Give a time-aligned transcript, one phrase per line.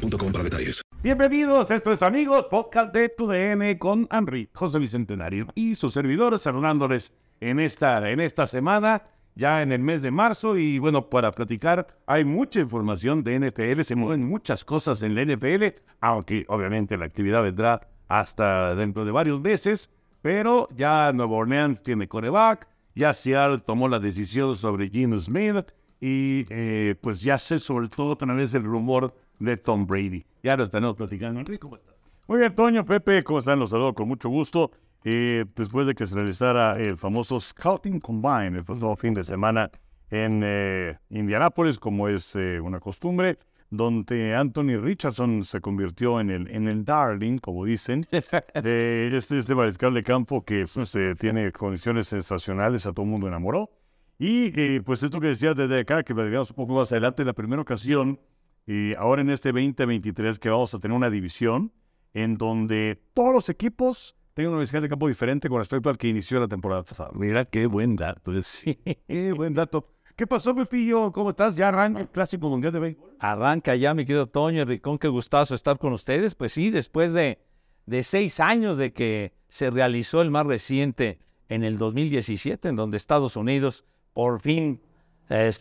[0.00, 0.82] para detalles.
[1.02, 6.42] Bienvenidos, esto es amigos, podcast de tu DN con Henry, José Bicentenario y sus servidores
[6.42, 9.02] saludándoles en esta, en esta semana,
[9.34, 10.56] ya en el mes de marzo.
[10.56, 15.24] Y bueno, para platicar, hay mucha información de NFL, se mueven muchas cosas en la
[15.24, 15.64] NFL,
[16.00, 19.90] aunque obviamente la actividad vendrá hasta dentro de varios meses.
[20.22, 25.64] Pero ya Nueva Orleans tiene coreback, ya Seattle tomó la decisión sobre Gino Smith
[26.00, 30.24] y eh, pues ya se soltó otra vez el rumor de Tom Brady.
[30.42, 31.40] Ya lo estamos platicando.
[31.40, 31.96] Enrique, ¿cómo estás?
[32.28, 33.58] Muy bien, Toño, Pepe, ¿cómo están?
[33.58, 34.70] Los saludo con mucho gusto.
[35.02, 39.70] Eh, después de que se realizara el famoso Scouting Combine el pasado fin de semana
[40.10, 43.38] en eh, Indianápolis, como es eh, una costumbre,
[43.70, 48.06] donde Anthony Richardson se convirtió en el, en el darling, como dicen,
[48.62, 53.26] de este, este mariscal de campo que pues, tiene condiciones sensacionales, a todo el mundo
[53.26, 53.70] enamoró.
[54.18, 57.62] Y pues esto que decía desde acá, que platicamos un poco más adelante, la primera
[57.62, 58.20] ocasión
[58.66, 61.72] y ahora en este 2023 que vamos a tener una división
[62.14, 66.08] en donde todos los equipos tengan una universidad de campo diferente con respecto al que
[66.08, 67.10] inició la temporada pasada.
[67.14, 68.32] Mira qué buen dato.
[68.42, 69.86] Sí, qué buen dato.
[70.16, 71.12] ¿Qué pasó, Pepillo?
[71.12, 71.56] ¿Cómo estás?
[71.56, 73.16] ¿Ya arranca el Clásico Mundial de Béisbol?
[73.18, 76.34] Arranca ya, mi querido Toño, Ricón, qué gustazo estar con ustedes.
[76.34, 77.38] Pues sí, después de,
[77.86, 82.98] de seis años de que se realizó el más reciente en el 2017, en donde
[82.98, 84.82] Estados Unidos por fin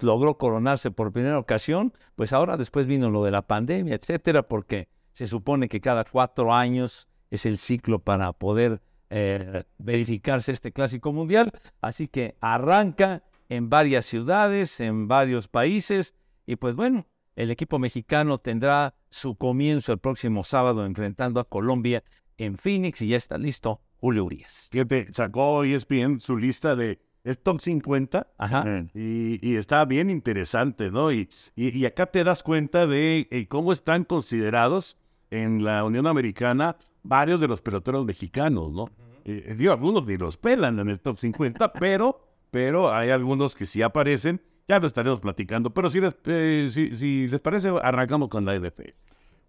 [0.02, 4.89] logró coronarse por primera ocasión, pues ahora después vino lo de la pandemia, etcétera, porque
[5.14, 11.14] se supone que cada cuatro años es el ciclo para poder eh, verificarse este clásico
[11.14, 11.52] mundial.
[11.81, 16.13] Así que arranca en varias ciudades, en varios países,
[16.46, 22.03] y pues bueno, el equipo mexicano tendrá su comienzo el próximo sábado enfrentando a Colombia
[22.38, 24.68] en Phoenix y ya está listo Julio Urias.
[24.72, 28.28] Fíjate, sacó ESPN su lista de el top 50.
[28.38, 28.85] Ajá.
[28.94, 31.12] Y, está bien interesante, ¿no?
[31.12, 34.97] Y, y, acá te das cuenta de eh, cómo están considerados
[35.31, 38.90] en la Unión Americana varios de los peloteros mexicanos, ¿no?
[39.25, 42.19] Eh, digo, algunos ni los pelan en el top 50, pero,
[42.52, 44.41] pero hay algunos que sí aparecen.
[44.68, 45.72] Ya lo estaremos platicando.
[45.72, 48.90] Pero si les, eh, si, les parece, arrancamos con la NFL.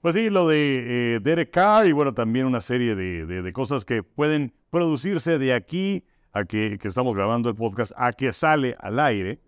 [0.00, 4.02] Pues sí, lo de Derek Carr y bueno, también una serie de, de cosas que
[4.02, 9.40] pueden producirse de aquí a que, estamos grabando el podcast, a que sale al aire.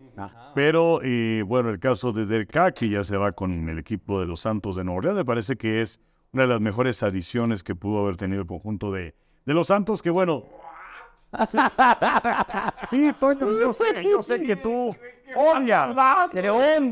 [0.54, 4.26] Pero eh, bueno, el caso de Derek que ya se va con el equipo de
[4.26, 6.00] los Santos de Nueva Orleans, me parece que es
[6.32, 10.02] una de las mejores adiciones que pudo haber tenido el conjunto de, de los Santos,
[10.02, 10.44] que bueno,
[12.90, 14.94] sí, Toño, yo sé, yo sé que tú
[15.34, 15.96] odias,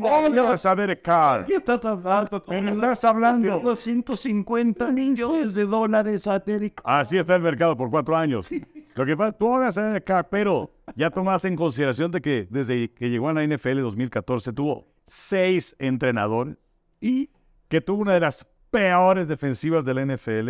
[0.01, 1.45] odias a Derek Carr.
[1.45, 2.43] ¿Qué estás hablando?
[2.47, 3.59] Me estás hablando.
[3.59, 8.47] 250 millones de dólares a Derek Así está el mercado por cuatro años.
[8.95, 12.47] Lo que pasa, tú odias a Derek Carr, pero ya tomaste en consideración de que
[12.49, 16.57] desde que llegó a la NFL en 2014 tuvo seis entrenadores
[16.99, 17.29] y
[17.69, 20.49] que tuvo una de las peores defensivas de la NFL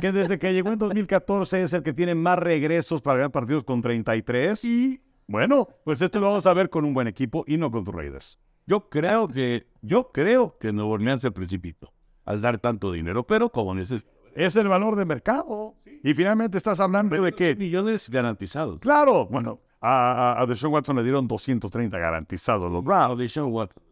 [0.00, 3.64] que desde que llegó en 2014 es el que tiene más regresos para ganar partidos
[3.64, 4.64] con 33.
[4.64, 7.84] Y bueno, pues esto lo vamos a ver con un buen equipo y no con
[7.84, 8.38] los Raiders.
[8.66, 11.92] Yo creo que, yo creo que Nuevo Orleans se precipitó
[12.24, 14.06] al dar tanto dinero, pero como dices,
[14.46, 15.74] es el valor de mercado.
[16.02, 17.56] Y finalmente estás hablando de qué?
[17.56, 18.78] Millones garantizados.
[18.78, 23.18] Claro, bueno, a, a, Deshaun Watson le dieron 230 garantizados los Browns.
[23.18, 23.82] Deshaun Watson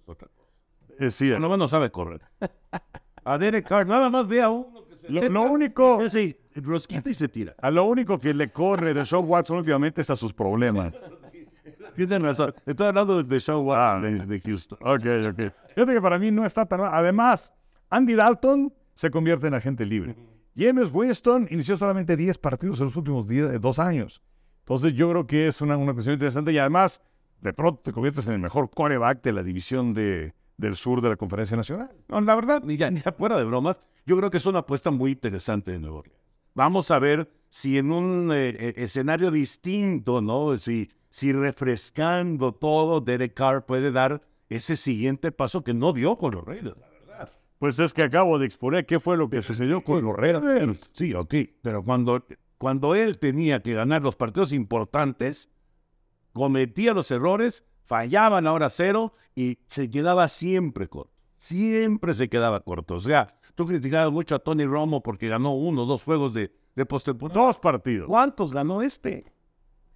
[0.99, 1.01] es.
[1.01, 2.23] Eh, sí, no, no sabe correr.
[3.25, 6.09] a Derek Carr, nada más ve a uno lo, único.
[6.09, 7.55] Sí, rosquita y se tira.
[7.61, 10.95] A lo único que le corre de Sean Watson últimamente es a sus problemas.
[11.95, 12.55] Tienen razón.
[12.67, 14.27] Estoy hablando de Sean Watson ah.
[14.27, 14.79] de, Houston.
[14.83, 15.53] Ok, ok.
[15.75, 16.91] Fíjate que para mí no está tan mal.
[16.93, 17.53] Además,
[17.91, 20.17] Andy Dalton se convierte en agente libre.
[20.57, 24.23] James Winston inició solamente 10 partidos en los últimos eh, dos años.
[24.61, 27.01] Entonces, yo creo que es una, una cuestión interesante y además,
[27.41, 31.11] de pronto te conviertes en el mejor coreback de la división de, del sur de
[31.11, 31.91] la Conferencia Nacional.
[32.09, 34.91] No, la verdad, ni, ya, ni fuera de bromas, yo creo que es una apuesta
[34.91, 36.21] muy interesante de Nuevo Orleans.
[36.55, 40.57] Vamos a ver si en un eh, eh, escenario distinto, ¿no?
[40.57, 46.33] Si, si refrescando todo, Derek Carr puede dar ese siguiente paso que no dio con
[46.33, 46.79] los Raiders.
[47.59, 50.91] Pues es que acabo de exponer qué fue lo que sucedió con los Raiders.
[50.93, 52.27] Sí, ok, pero cuando,
[52.59, 55.51] cuando él tenía que ganar los partidos importantes,
[56.33, 61.13] cometía los errores fallaban ahora cero y se quedaba siempre corto.
[61.37, 62.95] siempre se quedaba corto.
[62.95, 66.53] O sea, tú criticabas mucho a Tony Romo porque ganó uno o dos juegos de,
[66.75, 67.41] de postemporada.
[67.41, 68.09] Dos partidos.
[68.09, 69.33] ¿Cuántos ganó este?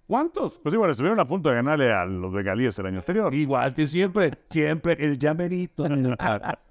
[0.07, 0.59] ¿Cuántos?
[0.59, 3.33] Pues igual, estuvieron a punto de ganarle a los bengalíes el año anterior.
[3.33, 5.85] Igual que siempre, siempre el llamerito.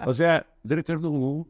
[0.05, 0.47] o sea,
[0.85, 1.47] Carr no.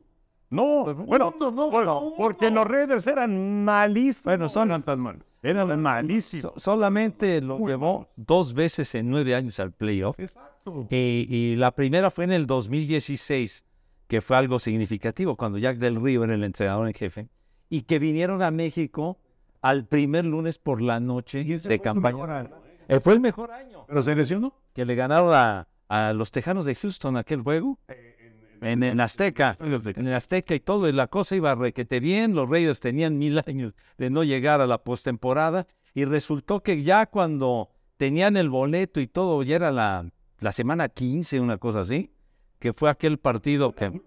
[0.52, 2.56] No, bueno, no, no, bueno, no, porque no.
[2.64, 4.24] los Raiders eran malísimos.
[4.24, 5.22] Bueno, son- eran tan malos.
[5.42, 6.42] Eran malísimos.
[6.54, 10.18] So- solamente lo llevó dos veces en nueve años al playoff.
[10.18, 10.88] Exacto.
[10.90, 13.64] Y, y la primera fue en el 2016,
[14.08, 17.28] que fue algo significativo, cuando Jack Del Río era el entrenador en jefe,
[17.68, 19.18] y que vinieron a México
[19.62, 22.50] al primer lunes por la noche de campaña.
[22.88, 23.84] Eh, fue el mejor año.
[23.86, 24.52] ¿Pero se lesionó?
[24.74, 27.78] Que le ganaron a, a los Tejanos de Houston aquel juego.
[28.60, 29.56] En, en Azteca.
[29.60, 32.34] En el Azteca y todo, y la cosa iba requete bien.
[32.34, 35.66] Los Raiders tenían mil años de no llegar a la postemporada.
[35.94, 40.06] Y resultó que ya cuando tenían el boleto y todo, ya era la,
[40.38, 42.12] la semana 15, una cosa así,
[42.58, 44.00] que fue aquel partido que.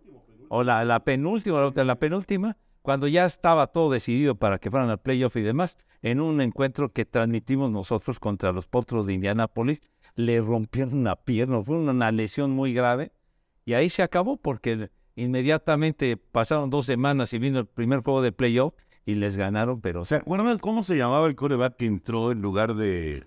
[0.49, 4.89] O la, la penúltima, la, la penúltima, cuando ya estaba todo decidido para que fueran
[4.89, 9.81] al playoff y demás, en un encuentro que transmitimos nosotros contra los Potros de Indianápolis,
[10.15, 13.11] le rompieron una pierna, fue una lesión muy grave.
[13.65, 18.31] Y ahí se acabó porque inmediatamente pasaron dos semanas y vino el primer juego de
[18.31, 18.73] playoff
[19.05, 22.75] y les ganaron, pero ¿Se acuerdan cómo se llamaba el coreback que entró en lugar
[22.75, 23.23] de,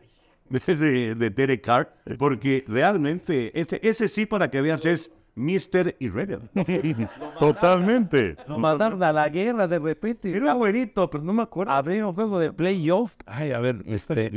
[0.49, 1.95] de, de Derek Carr?
[2.19, 5.97] Porque realmente, ese, ese sí, para que veas, es Mr.
[5.99, 6.51] Irrelevant.
[7.39, 8.37] Totalmente.
[8.49, 10.35] lo mandaron a la guerra de repente.
[10.35, 11.73] Era güerito, pero no me acuerdo.
[11.73, 13.15] Abrieron juego de playoff.
[13.27, 14.31] Ay, a ver, este.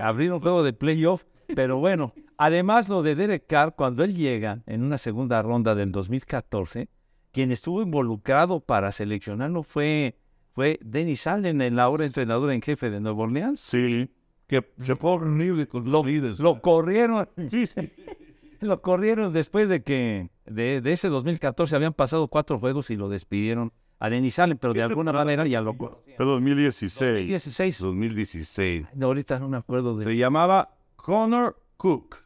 [0.00, 1.24] Abrieron juego de playoff.
[1.54, 5.92] Pero bueno, además lo de Derek Carr, cuando él llega en una segunda ronda del
[5.92, 6.88] 2014,
[7.32, 10.18] quien estuvo involucrado para seleccionarlo fue,
[10.54, 13.60] fue Dennis Allen, el ahora entrenador en jefe de Nueva Orleans.
[13.60, 14.10] Sí.
[14.46, 16.40] que se fue horrible con los líderes.
[16.40, 17.28] Lo corrieron.
[18.60, 23.08] Lo corrieron después de que de, de ese 2014 habían pasado cuatro juegos y lo
[23.08, 26.16] despidieron a Denis Allen, pero de alguna manera ya lo conocían.
[26.16, 27.28] Fue 2016.
[27.28, 27.78] 16.
[27.80, 28.86] 2016.
[28.94, 30.04] No, ahorita no me acuerdo de.
[30.04, 32.16] Se llamaba Connor Cook.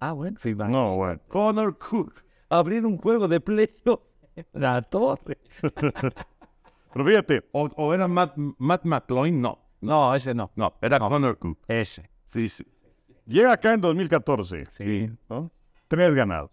[0.00, 0.70] Ah, bueno, mal.
[0.72, 1.20] No, bueno.
[1.28, 2.24] Connor Cook.
[2.48, 4.00] Abrir un juego de playoff.
[4.52, 5.38] La torre.
[6.92, 9.60] Pero fíjate, O, o era Matt, Matt McCloin, no.
[9.80, 10.50] No, ese no.
[10.56, 11.58] No, era Connor Cook.
[11.68, 12.10] Ese.
[12.24, 12.66] Sí, sí.
[13.26, 14.64] llega acá en 2014.
[14.72, 15.08] Sí.
[15.28, 15.52] ¿no?
[15.86, 16.50] Tres ganados.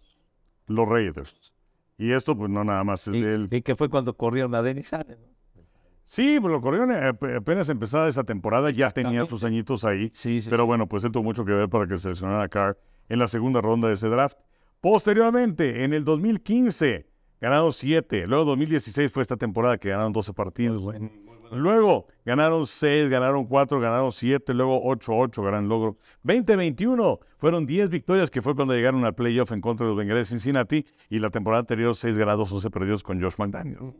[0.68, 1.52] Los Raiders.
[1.96, 3.48] Y esto, pues no nada más es Y, de él.
[3.50, 5.18] y que fue cuando corrieron a Denis Allen.
[5.20, 5.37] ¿no?
[6.10, 10.10] Sí, pues lo corrieron eh, ap- apenas empezada esa temporada, ya tenía sus añitos ahí.
[10.14, 10.48] Sí, sí.
[10.48, 12.78] Pero bueno, pues él tuvo mucho que ver para que seleccionara a Carr
[13.10, 14.38] en la segunda ronda de ese draft.
[14.80, 17.06] Posteriormente, en el 2015,
[17.42, 18.26] ganaron 7.
[18.26, 20.82] Luego 2016 fue esta temporada que ganaron 12 partidos.
[21.52, 25.98] Luego ganaron 6, ganaron 4, ganaron 7, luego 8-8, gran logro.
[26.22, 30.20] 2021 fueron 10 victorias, que fue cuando llegaron al playoff en contra de los Bengals
[30.20, 30.86] de Cincinnati.
[31.10, 33.92] Y la temporada anterior, 6 ganados, 11 perdidos con Josh McDaniel.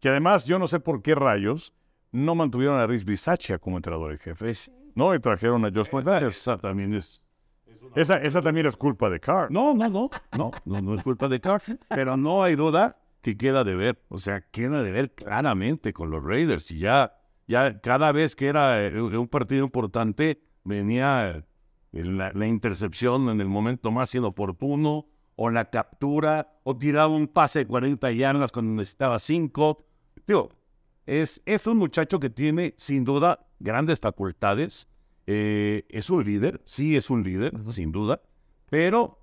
[0.00, 1.74] Que además, yo no sé por qué rayos
[2.12, 4.44] no mantuvieron a Rich Bisaccia como entrenador en jefe.
[4.44, 6.28] Pues, No, y trajeron a Josh McDaniel.
[6.28, 7.22] Esa también es.
[7.94, 9.50] Esa, esa también es culpa de Carr.
[9.50, 10.10] No, no, no.
[10.36, 11.62] No, no, no es culpa de Carr.
[11.88, 14.02] Pero no hay duda que queda de ver.
[14.08, 16.70] O sea, queda de ver claramente con los Raiders.
[16.70, 17.16] Y ya,
[17.46, 21.44] ya cada vez que era eh, un partido importante, venía
[21.92, 25.06] eh, la, la intercepción en el momento más inoportuno,
[25.36, 29.86] o la captura, o tiraba un pase de 40 yardas cuando necesitaba 5.
[30.30, 30.48] Digo,
[31.06, 34.88] es, es un muchacho que tiene, sin duda, grandes facultades.
[35.26, 38.22] Eh, es un líder, sí es un líder, sin duda,
[38.70, 39.18] pero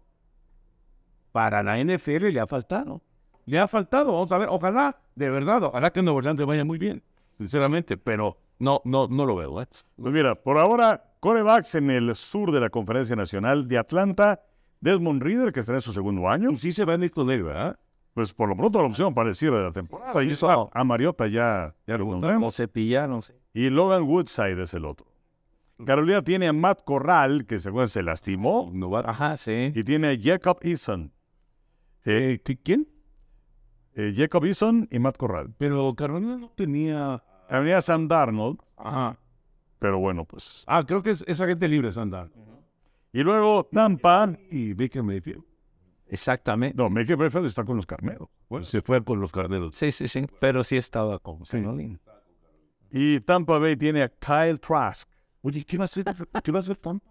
[1.31, 3.01] para la NFL le ha faltado.
[3.45, 6.65] Le ha faltado, vamos a ver, ojalá, de verdad, ojalá que Nuevo Orleans le vaya
[6.65, 7.01] muy bien,
[7.37, 9.61] sinceramente, pero no, no, no lo veo.
[9.61, 9.67] ¿eh?
[9.95, 14.43] Pues mira, por ahora, corebacks en el sur de la Conferencia Nacional de Atlanta,
[14.81, 16.51] Desmond Reader, que estará en su segundo año.
[16.51, 17.79] Y sí se va a ir con él, ¿verdad?
[18.17, 20.23] Pues por lo pronto la opción para el cierre de la temporada.
[20.23, 22.55] Y eso a, a Mariota ya, ya lo encontramos.
[22.55, 23.21] cepillaron.
[23.21, 23.31] sí.
[23.53, 25.05] Y Logan Woodside es el otro.
[25.85, 28.71] Carolina tiene a Matt Corral, que según se lastimó.
[28.73, 29.71] No va- Ajá, sí.
[29.75, 31.11] Y tiene a Jacob Eason.
[32.05, 32.87] Eh, ¿qui- ¿Quién?
[33.93, 35.53] Eh, Jacob Eason y Matt Corral.
[35.59, 37.23] Pero Carolina no tenía...
[37.47, 39.19] Había Sam Darnold, Ajá.
[39.77, 40.63] pero bueno, pues.
[40.65, 42.31] Ah, creo que es esa gente libre, Sandar.
[43.13, 44.33] Y luego Tampa.
[44.49, 45.43] Y Baker Mayfield.
[46.09, 46.75] Exactamente.
[46.77, 48.29] No, Mickey Brayfield está con los carneros.
[48.49, 49.75] Bueno, se fue con los carneros.
[49.75, 50.25] Sí, sí, sí.
[50.39, 51.59] Pero sí estaba con Sí.
[51.59, 51.99] Carolina.
[52.89, 55.09] Y Tampa Bay tiene a Kyle Trask.
[55.41, 56.05] Oye, ¿qué va a hacer?
[56.43, 57.05] ¿Qué va a hacer Tampa?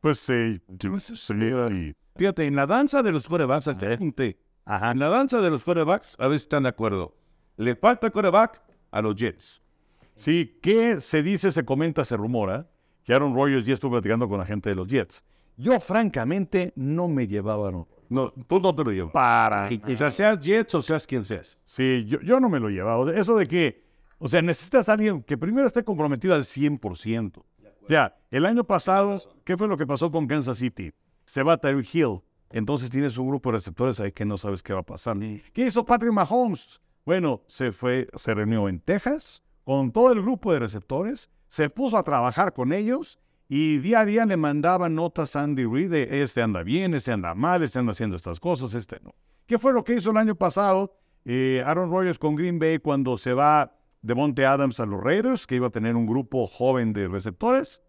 [0.00, 0.60] Pues eh,
[1.00, 5.48] se queda y Fíjate, en la danza de los corebacks, gente, en la danza de
[5.48, 7.16] los corebacks, a ver si están de acuerdo.
[7.56, 9.62] Le falta coreback a los Jets.
[10.14, 12.68] Sí, que se dice, se comenta, se rumora
[13.04, 15.24] que Aaron Rodgers ya estuvo platicando con la gente de los Jets.
[15.56, 18.01] Yo, francamente, no me llevaba a Aaron Rodgers.
[18.12, 19.12] No, tú no te lo llevas.
[19.12, 19.72] Para.
[19.72, 21.58] Y quizás seas Jets o seas quien seas.
[21.64, 23.10] Sí, yo, yo no me lo he llevado.
[23.10, 23.84] Eso de que,
[24.18, 27.38] o sea, necesitas a alguien que primero esté comprometido al 100%.
[27.38, 30.92] O sea, el año pasado, ¿qué fue lo que pasó con Kansas City?
[31.24, 32.20] Se va Tyreek Hill.
[32.50, 35.16] Entonces tienes un grupo de receptores ahí que no sabes qué va a pasar.
[35.18, 36.80] ¿Qué hizo Patrick Mahomes?
[37.04, 41.96] Bueno, se fue, se reunió en Texas con todo el grupo de receptores, se puso
[41.96, 43.18] a trabajar con ellos
[43.54, 47.12] y día a día le mandaban notas a Andy Reid de este anda bien, este
[47.12, 49.14] anda mal, este anda haciendo estas cosas, este no.
[49.44, 53.18] ¿Qué fue lo que hizo el año pasado eh, Aaron Rodgers con Green Bay cuando
[53.18, 56.94] se va de Monte Adams a los Raiders, que iba a tener un grupo joven
[56.94, 57.82] de receptores?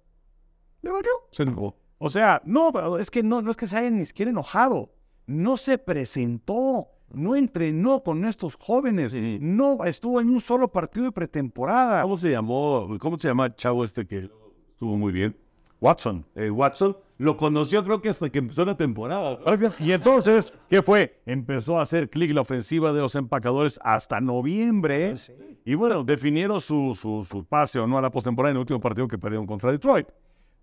[0.81, 1.11] Le valió.
[1.31, 1.77] Se enojó.
[1.97, 4.93] O sea, no, pero es que no, no es que se haya ni siquiera enojado.
[5.27, 11.13] No se presentó, no entrenó con estos jóvenes, no estuvo en un solo partido de
[11.13, 12.01] pretemporada.
[12.01, 12.97] ¿Cómo se llamó?
[12.99, 14.29] ¿Cómo se llama el chavo este que
[14.73, 15.37] estuvo muy bien?
[15.83, 16.25] Watson.
[16.35, 16.95] Eh, Watson.
[17.17, 19.37] Lo conoció creo que hasta que empezó la temporada.
[19.79, 21.21] Y entonces, ¿qué fue?
[21.25, 25.13] Empezó a hacer clic la ofensiva de los empacadores hasta noviembre.
[25.65, 28.79] Y bueno, definieron su, su, su pase o no a la postemporada en el último
[28.79, 30.07] partido que perdieron contra Detroit.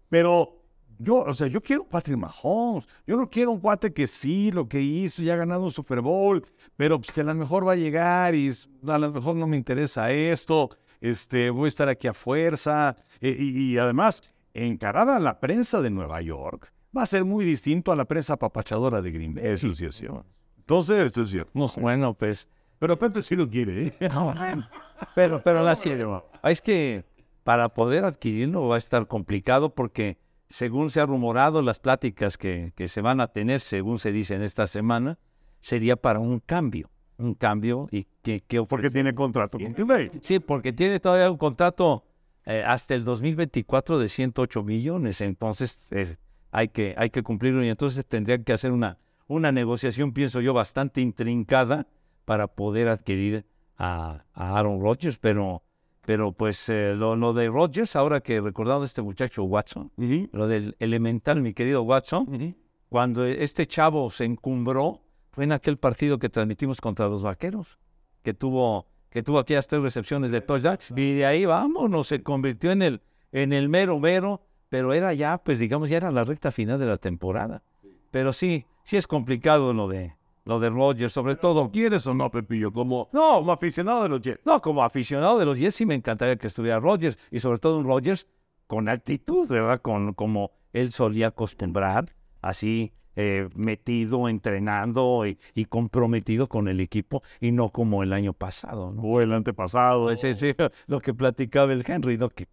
[0.08, 0.56] Pero
[0.98, 2.88] yo, o sea, yo quiero Patrick Mahomes.
[3.06, 6.00] Yo no quiero un cuate que sí, lo que hizo, ya ha ganado un Super
[6.00, 6.42] Bowl,
[6.76, 8.50] pero pues, que a lo mejor va a llegar y
[8.86, 10.70] a lo mejor no me interesa esto.
[11.00, 12.96] Este, voy a estar aquí a fuerza.
[13.20, 14.22] Eh, y, y además,
[14.54, 18.36] encarar a la prensa de Nueva York va a ser muy distinto a la prensa
[18.36, 19.46] papachadora de Green Bay.
[19.46, 20.24] Eso sí es cierto.
[20.58, 21.50] Entonces, esto es cierto.
[21.54, 22.48] No, bueno, pues.
[22.78, 23.94] Pero Pepe sí lo quiere, ¿eh?
[25.14, 27.06] Pero, pero la serio, es que
[27.42, 30.18] para poder adquirirlo va a estar complicado porque
[30.50, 34.34] según se ha rumorado, las pláticas que, que se van a tener, según se dice
[34.34, 35.18] en esta semana,
[35.60, 36.90] sería para un cambio.
[37.16, 40.10] Un cambio y que, que Porque tiene contrato con Green Bay.
[40.22, 42.04] Sí, porque tiene todavía un contrato
[42.46, 45.20] eh, hasta el 2024 de 108 millones.
[45.20, 46.16] Entonces eh,
[46.50, 50.54] hay, que, hay que cumplirlo y entonces tendrían que hacer una, una negociación, pienso yo,
[50.54, 51.86] bastante intrincada
[52.24, 53.44] para poder adquirir
[53.76, 55.18] a, a Aaron Rodgers.
[55.18, 55.62] Pero,
[56.04, 60.28] pero pues eh, lo, lo, de Rodgers, ahora que recordado este muchacho Watson, uh -huh.
[60.32, 62.54] lo del elemental, mi querido Watson, uh -huh.
[62.88, 67.78] cuando este chavo se encumbró, fue en aquel partido que transmitimos contra los vaqueros,
[68.22, 72.70] que tuvo que tuvo aquellas tres recepciones de touchdown, y de ahí vámonos, se convirtió
[72.70, 73.02] en el,
[73.32, 76.86] en el mero mero, pero era ya, pues digamos, ya era la recta final de
[76.86, 77.62] la temporada.
[78.10, 80.14] Pero sí, sí es complicado lo de,
[80.44, 81.70] lo de Rodgers, sobre todo.
[81.70, 82.72] ¿Quieres o no, Pepillo?
[82.72, 84.40] Como, no, como aficionado de los Jets.
[84.44, 87.78] No, como aficionado de los Jets sí me encantaría que estuviera Rodgers, y sobre todo
[87.78, 88.28] un Rodgers
[88.68, 89.80] con actitud, ¿verdad?
[89.82, 97.22] Con, como él solía acostumbrar, así eh, metido, entrenando y, y, comprometido con el equipo
[97.40, 98.92] y no como el año pasado.
[98.92, 99.02] ¿no?
[99.02, 100.14] O el antepasado.
[100.16, 100.54] Sí, sí,
[100.86, 102.28] lo que platicaba el Henry, ¿no?
[102.28, 102.46] que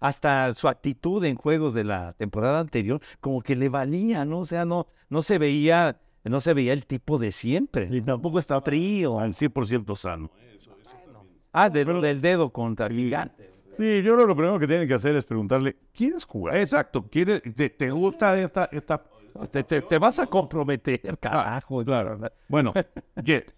[0.00, 4.40] hasta su actitud en juegos de la temporada anterior como que le valía, ¿no?
[4.40, 7.88] O sea, no, no se veía no se veía el tipo de siempre.
[7.90, 9.18] Y tampoco está frío.
[9.18, 10.30] Al 100% sano.
[10.54, 10.96] Eso, eso
[11.52, 13.50] ah, de, Pero, del dedo contra el gigante.
[13.76, 16.56] Sí, yo creo que lo primero que tienen que hacer es preguntarle, ¿quieres jugar?
[16.58, 19.02] Exacto, ¿quieres, te, te gusta esta, esta
[19.50, 21.84] te, te, te, vas a comprometer, carajo.
[21.84, 22.18] Claro.
[22.48, 22.72] Bueno,
[23.22, 23.54] Jet.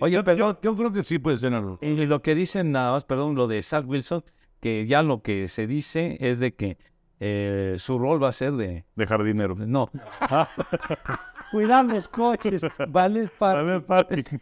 [0.00, 0.58] Oye, yo, perdón.
[0.62, 1.78] Yo, yo, creo que sí puede ser algo.
[1.80, 4.24] Y lo que dicen nada más, perdón, lo de Zach Wilson,
[4.60, 6.78] que ya lo que se dice es de que
[7.20, 8.84] eh, su rol va a ser de...
[8.96, 9.54] De jardinero.
[9.54, 9.88] No.
[11.52, 12.62] Cuidar los coches.
[12.88, 14.40] Vale, Vale, Patrick.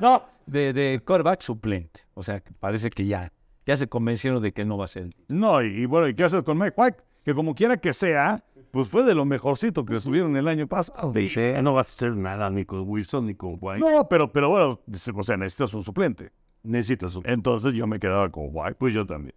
[0.00, 2.02] no, de, de quarterback suplente.
[2.14, 3.32] O sea, parece que ya,
[3.64, 5.10] ya se convencieron de que no va a ser.
[5.28, 6.98] No, y, y bueno, ¿y qué haces con Mike White?
[7.24, 11.12] Que como quiera que sea, pues fue de lo mejorcito que estuvieron el año pasado.
[11.14, 13.80] Sí, no va a hacer nada ni con Wilson ni con White.
[13.80, 14.80] No, pero, pero bueno,
[15.14, 16.30] o sea, necesitas un suplente.
[16.62, 18.74] Necesitas un Entonces yo me quedaba con White.
[18.74, 19.34] Pues yo también.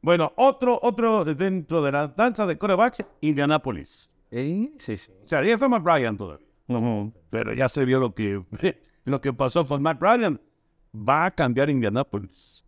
[0.00, 4.10] Bueno, otro, otro dentro de la danza de corebacks, Indianapolis.
[4.30, 4.72] ¿Eh?
[4.78, 5.12] Sí, sí.
[5.24, 6.46] O sea, ya está Matt Ryan todavía.
[6.68, 7.12] Uh -huh.
[7.30, 8.42] Pero ya se vio lo que,
[9.04, 10.40] lo que pasó con Matt Ryan.
[10.94, 12.61] Va a cambiar Indianapolis.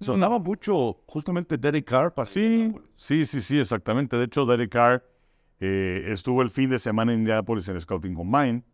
[0.00, 2.14] Sonaba mucho justamente Derek Carr.
[2.14, 4.16] Para sí, sí, sí, sí, exactamente.
[4.16, 5.04] De hecho, Derek Carr
[5.60, 8.64] eh, estuvo el fin de semana en Indianapolis en el Scouting Combine.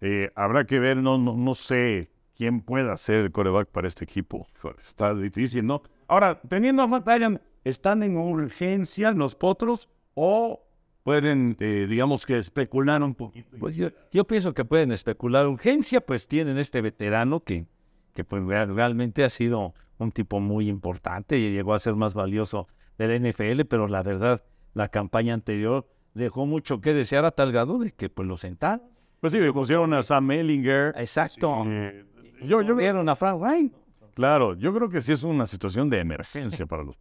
[0.00, 4.04] Eh, habrá que ver, no, no, no sé quién pueda ser el coreback para este
[4.04, 4.46] equipo.
[4.86, 5.82] Está difícil, ¿no?
[6.06, 10.62] Ahora, teniendo a Matt Ryan, ¿están en urgencia los potros o
[11.02, 13.56] pueden, eh, digamos que especular un poquito?
[13.58, 15.46] Pues yo, yo, pienso que pueden especular.
[15.46, 17.66] Urgencia, pues tienen este veterano que,
[18.14, 22.68] que pues realmente ha sido un tipo muy importante y llegó a ser más valioso
[22.96, 24.42] del NFL, pero la verdad,
[24.72, 28.86] la campaña anterior dejó mucho que desear a tal grado de que pues lo sentaron.
[29.20, 30.94] Pues sí, le pusieron a Sam Ellinger.
[30.96, 31.64] Exacto.
[31.66, 32.04] Eh,
[32.42, 33.72] yo, yo vieron a Frank Wright.
[34.14, 36.96] Claro, yo creo que sí es una situación de emergencia para los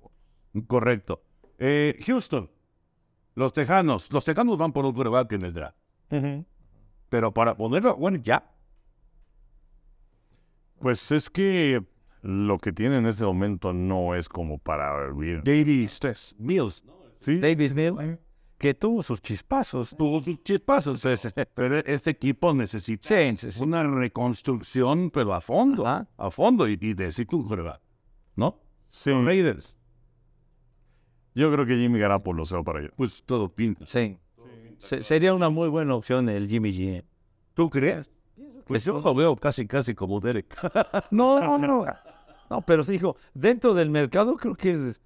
[0.67, 1.21] Correcto.
[1.59, 2.49] Eh, Houston,
[3.35, 5.77] los Tejanos, los Tejanos van por un quarterback en el draft.
[7.09, 8.52] Pero para ponerlo, bueno, ya.
[10.83, 11.81] Pues es que
[12.21, 15.41] lo que tiene en este momento no es como para vivir.
[15.43, 16.83] Davis Mills.
[17.19, 17.37] ¿Sí?
[17.39, 18.19] Davis Mills,
[18.57, 19.95] que tuvo sus chispazos.
[19.97, 21.01] Tuvo sus chispazos.
[21.55, 23.63] Pero este equipo necesita Sí, sí, sí.
[23.63, 25.87] una reconstrucción, pero a fondo.
[25.87, 26.07] Ajá.
[26.17, 26.67] A fondo.
[26.67, 27.81] Y, y necesita un quarterback,
[28.35, 28.59] ¿No?
[28.89, 29.09] Sí.
[29.09, 29.77] Los Raiders.
[31.35, 32.89] Yo creo que Jimmy Garapolo se va para allá.
[32.95, 33.85] Pues todo pinta.
[33.85, 34.17] Sí.
[34.79, 37.03] Se- sería una muy buena opción el Jimmy G.
[37.53, 38.11] ¿Tú crees?
[38.65, 40.55] Pues yo lo veo casi, casi como Derek.
[41.11, 41.85] no, no, no.
[42.49, 45.01] No, pero digo, dentro del mercado creo que es-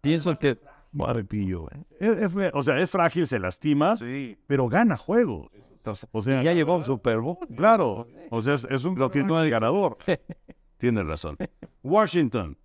[0.00, 0.58] pienso que
[0.92, 1.84] Marpillo, ¿eh?
[2.00, 4.36] Es- es- o sea, es frágil, se lastima, Sí.
[4.46, 5.48] pero gana juegos.
[5.72, 7.38] entonces, O sea, ya llegó a un Super Bowl.
[7.56, 8.06] claro.
[8.30, 9.96] O sea, es, es un Lo que no es ganador.
[10.78, 11.36] Tienes razón.
[11.82, 12.56] Washington.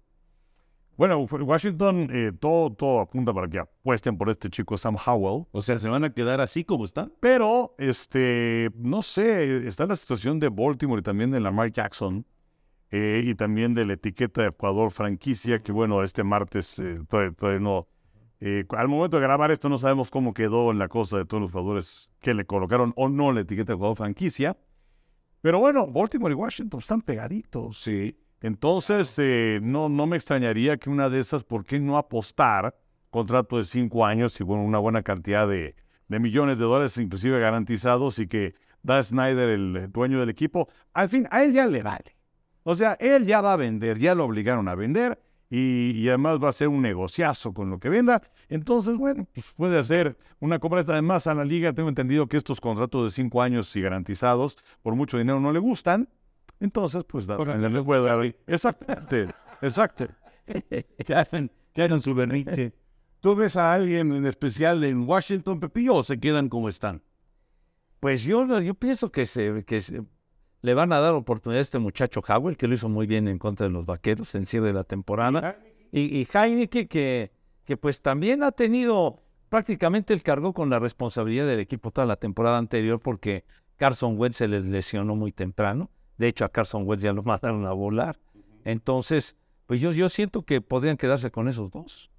[0.98, 5.46] Bueno, Washington, eh, todo, todo apunta para que apuesten por este chico Sam Howell.
[5.52, 7.12] O sea, se van a quedar así como están.
[7.20, 12.25] Pero, este, no sé, está la situación de Baltimore y también de Lamar Jackson.
[12.92, 17.32] eh, y también de la etiqueta de jugador franquicia, que bueno, este martes eh, todavía,
[17.34, 17.88] todavía no.
[18.40, 21.42] eh, al momento de grabar esto no sabemos cómo quedó en la cosa de todos
[21.42, 24.58] los jugadores que le colocaron o no la etiqueta de jugador franquicia.
[25.42, 27.82] Pero bueno, Baltimore y Washington están pegaditos.
[27.82, 28.18] Sí.
[28.46, 32.78] Entonces, eh, no, no me extrañaría que una de esas, ¿por qué no apostar?
[33.10, 35.74] Contrato de cinco años y bueno, una buena cantidad de,
[36.08, 41.10] de millones de dólares, inclusive garantizados, y que Dan Snyder, el dueño del equipo, al
[41.10, 42.16] fin, a él ya le vale.
[42.62, 46.38] O sea, él ya va a vender, ya lo obligaron a vender, y, y además
[46.38, 48.22] va a ser un negociazo con lo que venda.
[48.48, 51.74] Entonces, bueno, pues puede hacer una compra además a la liga.
[51.74, 55.58] Tengo entendido que estos contratos de cinco años y garantizados por mucho dinero no le
[55.58, 56.10] gustan.
[56.60, 58.36] Entonces, pues da, le puede dar.
[58.48, 60.08] Exactamente, exacto.
[60.46, 61.52] que hacen,
[62.02, 62.74] su berrinche.
[63.20, 67.02] ¿Tú ves a alguien en especial en Washington, Pepillo, o se quedan como están?
[68.00, 70.04] Pues yo, yo pienso que, se, que se-
[70.62, 73.40] le van a dar oportunidad a este muchacho Howell, que lo hizo muy bien en
[73.40, 75.58] contra de los vaqueros en cierre de la temporada.
[75.91, 77.32] Y, y Heineke, que,
[77.63, 82.15] que pues también ha tenido, prácticamente él cargó con la responsabilidad del equipo toda la
[82.18, 83.44] temporada anterior porque
[83.78, 85.89] Carson Wentz se les lesionó muy temprano.
[86.17, 88.19] De hecho, a Carson Wentz ya lo mandaron a volar.
[88.63, 92.12] Entonces, pues yo, yo siento que podrían quedarse con esos dos.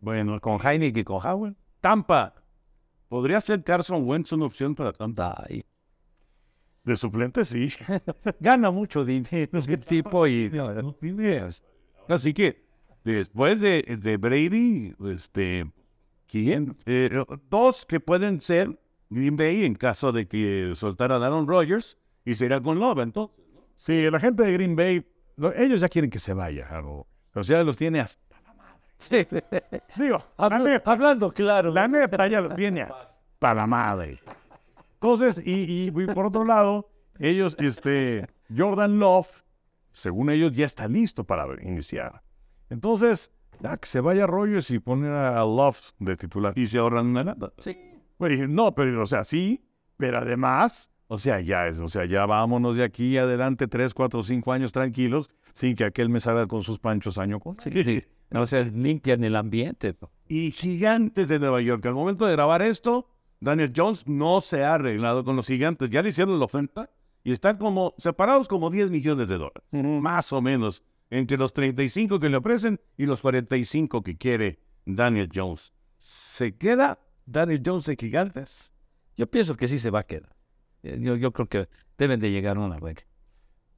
[0.00, 1.56] Bueno, Con Heineke y con Howell.
[1.80, 2.34] Tampa.
[3.08, 5.44] ¿Podría ser Carson Wentz una opción para Tampa?
[5.46, 5.64] Ay,
[6.84, 7.72] De suplente, sí.
[8.40, 10.50] Gana mucho dinero ese tipo y...
[10.50, 11.62] No ideas.
[12.08, 12.64] Así que,
[13.04, 15.70] después de, de Brady, este,
[16.26, 16.76] ¿quién?
[16.86, 21.98] Eh, dos que pueden ser Green Bay en caso de que soltaran a Aaron Rodgers
[22.24, 23.41] y será con Love, entonces.
[23.82, 26.68] Sí, la gente de Green Bay, lo- ellos ya quieren que se vaya.
[27.34, 28.22] O sea, los tiene hasta.
[28.96, 29.26] Sí.
[29.96, 31.72] Digo, la Habla- neta, hablando claro.
[31.72, 34.20] la neta ya los tiene hasta la madre.
[35.00, 39.42] Entonces, y, y- y por otro lado, ellos, este, Jordan Love,
[39.92, 42.22] según ellos, ya está listo para iniciar.
[42.70, 46.52] Entonces, ya que se vaya Rogers y poner a Love de titular.
[46.56, 47.52] Y se ahorran una lana.
[47.58, 47.76] Sí.
[48.16, 49.66] Bueno, dije, no, pero, o sea, sí,
[49.96, 54.22] pero además, o sea, ya es, o sea, ya vámonos de aquí adelante tres, cuatro,
[54.22, 58.02] cinco años tranquilos, sin que aquel me salga con sus panchos año con Sí, sí.
[58.30, 59.94] O sea, limpian el ambiente.
[60.00, 60.10] ¿no?
[60.26, 61.84] Y gigantes de Nueva York.
[61.84, 65.90] Al momento de grabar esto, Daniel Jones no se ha arreglado con los gigantes.
[65.90, 66.88] Ya le hicieron la oferta
[67.22, 69.64] y están como separados como 10 millones de dólares.
[69.70, 70.82] Más o menos.
[71.10, 75.74] Entre los 35 que le ofrecen y los 45 que quiere Daniel Jones.
[75.98, 78.72] ¿Se queda Daniel Jones en gigantes?
[79.14, 80.32] Yo pienso que sí se va a quedar.
[80.82, 81.68] Eh, Yo, yo creo que
[81.98, 83.02] deben de llegar a una regla.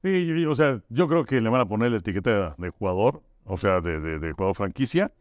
[0.02, 3.56] Sí, o sea, yo creo que le van a poner la etiqueta de jugador, o
[3.56, 5.12] sea, de, de- de jugador franquicia.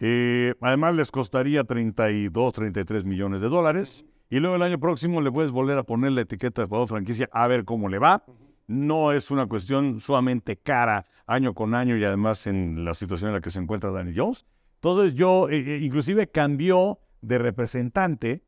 [0.00, 4.04] Eh, además, les costaría 32, 33 millones de dólares.
[4.30, 7.28] Y luego el año próximo le puedes volver a poner la etiqueta de jugador franquicia
[7.32, 8.24] a ver cómo le va.
[8.66, 13.34] No es una cuestión sumamente cara año con año y además en la situación en
[13.34, 14.46] la que se encuentra Danny Jones.
[14.76, 18.42] Entonces yo, eh, inclusive cambió de representante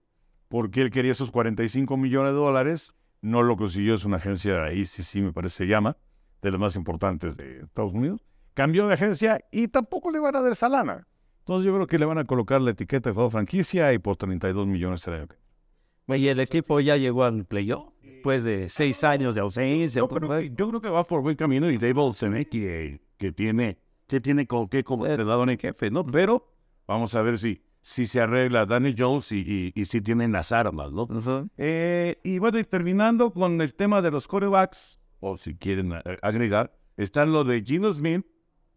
[0.48, 2.92] porque él quería esos 45 millones de dólares.
[3.20, 5.96] No lo consiguió, es una agencia, ahí sí, sí me parece se llama,
[6.42, 8.24] de las más importantes de Estados Unidos.
[8.52, 11.07] Cambió de agencia y tampoco le van a dar esa lana.
[11.40, 14.66] Entonces yo creo que le van a colocar la etiqueta de franquicia y por 32
[14.66, 15.28] millones el año
[16.09, 20.00] Y el equipo ya llegó al playoff después de seis años de ausencia.
[20.00, 23.33] Yo creo, que, yo creo que va por buen camino y Dave Olsen, que, que
[23.33, 23.76] tiene,
[24.07, 26.07] que tiene con qué como entrenador en jefe, ¿no?
[26.07, 26.50] Pero
[26.87, 30.53] vamos a ver si, si se arregla Danny Jones y, y, y si tienen las
[30.53, 31.07] armas, ¿no?
[31.59, 36.16] Eh, y bueno, y terminando con el tema de los corebacks, o si quieren eh,
[36.23, 38.25] agregar, están lo de Gino Smith,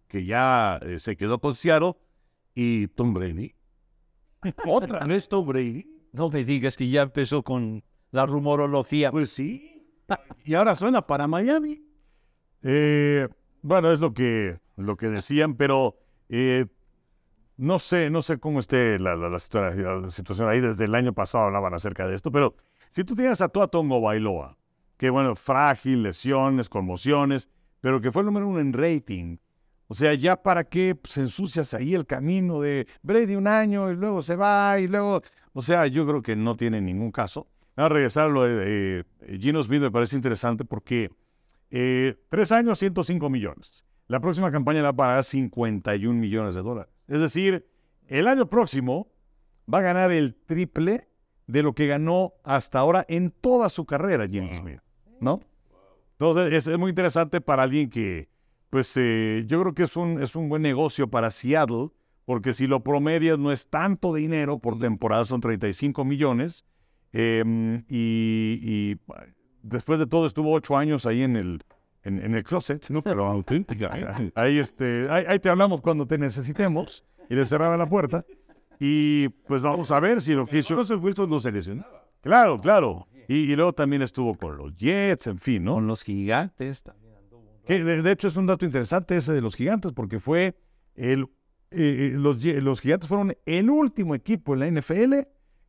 [0.10, 1.94] que ya eh, se quedó con Seattle,
[2.54, 3.56] y Tom Brady.
[4.68, 5.88] Otra vez Tom Brady.
[6.12, 9.10] No me digas que ya empezó con la rumorología.
[9.10, 9.88] Pues sí.
[10.44, 11.82] Y ahora suena para Miami.
[12.62, 13.30] Eh,
[13.62, 16.66] bueno, es lo que, lo que decían, pero eh,
[17.58, 20.62] no sé, no sé cómo esté la, la- la situa- la situación ahí.
[20.62, 22.56] Desde el año pasado hablaban acerca de esto, pero
[22.90, 24.58] si tú tienes a Tua Tongo Bailoa,
[24.98, 27.50] que bueno, frágil, lesiones, conmociones,
[27.82, 29.38] pero que fue el número uno en rating.
[29.88, 33.96] O sea, ya para qué pues, ensucias ahí el camino de Brady un año y
[33.96, 35.22] luego se va y luego,
[35.54, 37.48] o sea, yo creo que no tiene ningún caso.
[37.76, 41.12] A regresar a lo de eh, Gino me parece interesante porque
[41.70, 43.86] eh, tres años, 105 millones.
[44.08, 46.92] La próxima campaña le va a pagar 51 millones de dólares.
[47.08, 47.68] Es decir,
[48.08, 49.12] el año próximo
[49.72, 51.08] va a ganar el triple
[51.48, 54.80] de lo que ganó hasta ahora en toda su carrera, Gino Smith.
[55.20, 55.42] ¿No?
[56.14, 58.30] Entonces, es, es muy interesante para alguien que,
[58.70, 61.90] pues, eh, yo creo que es un, es un buen negocio para Seattle,
[62.26, 66.66] porque si lo promedias no es tanto dinero por temporada, son 35 millones.
[67.14, 69.00] em, y, y,
[69.64, 71.64] después de todo estuvo ocho años ahí en el,
[72.08, 72.90] en, en el closet.
[72.90, 73.92] No, pero auténtica.
[73.98, 74.32] ¿eh?
[74.36, 77.04] Ahí, este, ahí, ahí te hablamos cuando te necesitemos.
[77.30, 78.26] Y le cerraban la puerta.
[78.80, 80.76] Y pues vamos a ver si lo que hizo.
[80.76, 82.08] Russell Wilson no se lesionaba.
[82.22, 83.08] Claro, claro.
[83.28, 85.74] Y, y luego también estuvo con los Jets, en fin, ¿no?
[85.76, 87.16] Con los gigantes también.
[87.66, 90.56] Que de, de hecho es un dato interesante ese de los gigantes, porque fue
[90.96, 91.24] el.
[91.72, 95.16] eh, eh, los, los gigantes fueron el último equipo en la NFL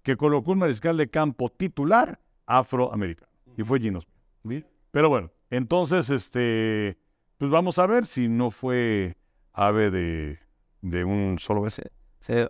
[0.02, 3.32] que colocó un mariscal de campo titular afroamericano.
[3.56, 3.98] Y fue Gino
[4.42, 4.64] Smith.
[4.92, 6.96] Pero bueno, entonces, este.
[7.38, 9.16] Pues vamos a ver si no fue
[9.52, 10.38] ave de,
[10.82, 11.68] de un solo.
[11.70, 11.90] Se-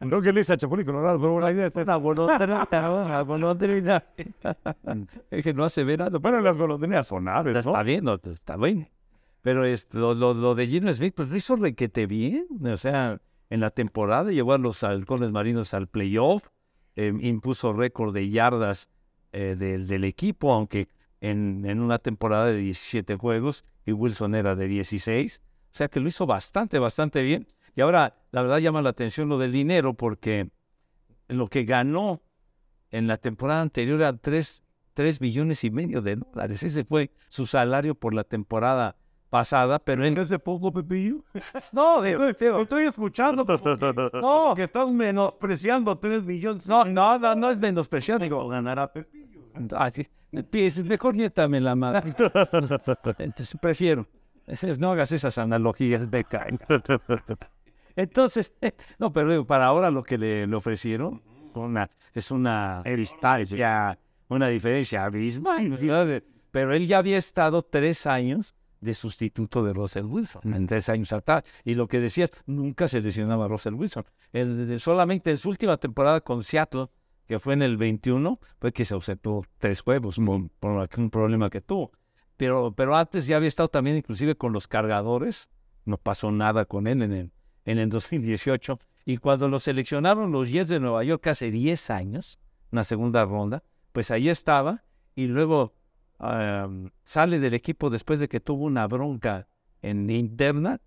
[0.00, 4.04] Creo que le dice a Chapulín Colorado, pero la idea es Una golondrina, golondrina.
[5.30, 6.20] Es que no hace verano.
[6.20, 7.72] Bueno, las golondrinas son aves, ¿no?
[7.72, 8.88] Está bien, no, está bien.
[9.42, 12.46] Pero es, lo, lo, lo de Gino Smith, pues lo hizo requete bien.
[12.64, 16.44] O sea, en la temporada llevó a los halcones marinos al playoff,
[16.94, 18.88] eh, impuso récord de yardas
[19.32, 20.88] eh, del, del equipo, aunque
[21.20, 25.40] en, en una temporada de 17 juegos y Wilson era de 16.
[25.72, 27.46] O sea que lo hizo bastante, bastante bien.
[27.74, 30.50] Y ahora, la verdad, llama la atención lo del dinero porque
[31.28, 32.20] lo que ganó
[32.90, 34.62] en la temporada anterior era 3,
[35.20, 36.62] millones y medio de dólares.
[36.62, 38.96] Ese fue su salario por la temporada
[39.30, 40.18] pasada, pero él...
[40.18, 41.22] ¿Hace poco, Pepillo?
[41.72, 43.44] No, Estoy escuchando
[44.14, 46.68] no, que están menospreciando 3 millones.
[46.68, 49.42] no, no, no, no es menospreciar, digo, ganará Pepillo.
[49.76, 50.06] ah, sí,
[50.50, 52.14] pues, mejor niétame la madre.
[53.18, 54.06] Entonces, prefiero.
[54.78, 56.46] No hagas esas analogías, beca.
[57.96, 58.52] Entonces,
[58.98, 61.22] no, pero digo, para ahora lo que le, le ofrecieron
[61.54, 65.70] una, es una distancia, una diferencia abismal.
[65.78, 70.88] De- Pero él ya había estado tres años de sustituto de Russell Wilson, en tres
[70.88, 71.42] años atrás.
[71.64, 74.04] Y lo que decías, nunca se lesionaba Russell Wilson.
[74.32, 76.86] De- solamente en su última temporada con Seattle,
[77.28, 80.18] que fue en el 21, fue que se ausentó tres juegos
[80.58, 81.92] por, aquel problema que tuvo.
[82.38, 85.50] Pero, pero antes ya había estado también inclusive con los cargadores,
[85.84, 87.32] no pasó nada con él en el,
[87.66, 88.80] en el 2018.
[89.04, 92.38] Y cuando lo seleccionaron los Jets de Nueva York hace 10 años,
[92.72, 93.62] una segunda ronda,
[93.92, 95.74] pues ahí estaba y luego
[97.02, 99.46] sale del equipo después de que tuvo una bronca
[99.82, 100.80] en interna,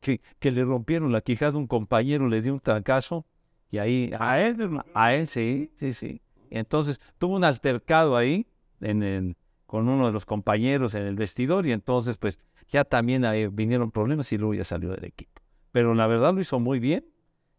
[0.00, 3.26] que, que le rompieron la quijada a un compañero, le dio un trancazo
[3.74, 6.20] y ahí a él, a él sí, sí, sí.
[6.50, 8.46] Y entonces tuvo un altercado ahí
[8.80, 13.24] en el- con uno de los compañeros en el vestidor y entonces pues ya también
[13.24, 15.42] ahí vinieron problemas y luego ya salió del equipo.
[15.72, 17.04] Pero la verdad lo hizo muy bien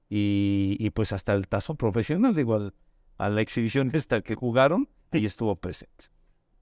[0.09, 2.73] y, y, pues hasta el tazo profesional, digo, al-
[3.17, 6.05] a la exhibición esta que jugaron y estuvo presente.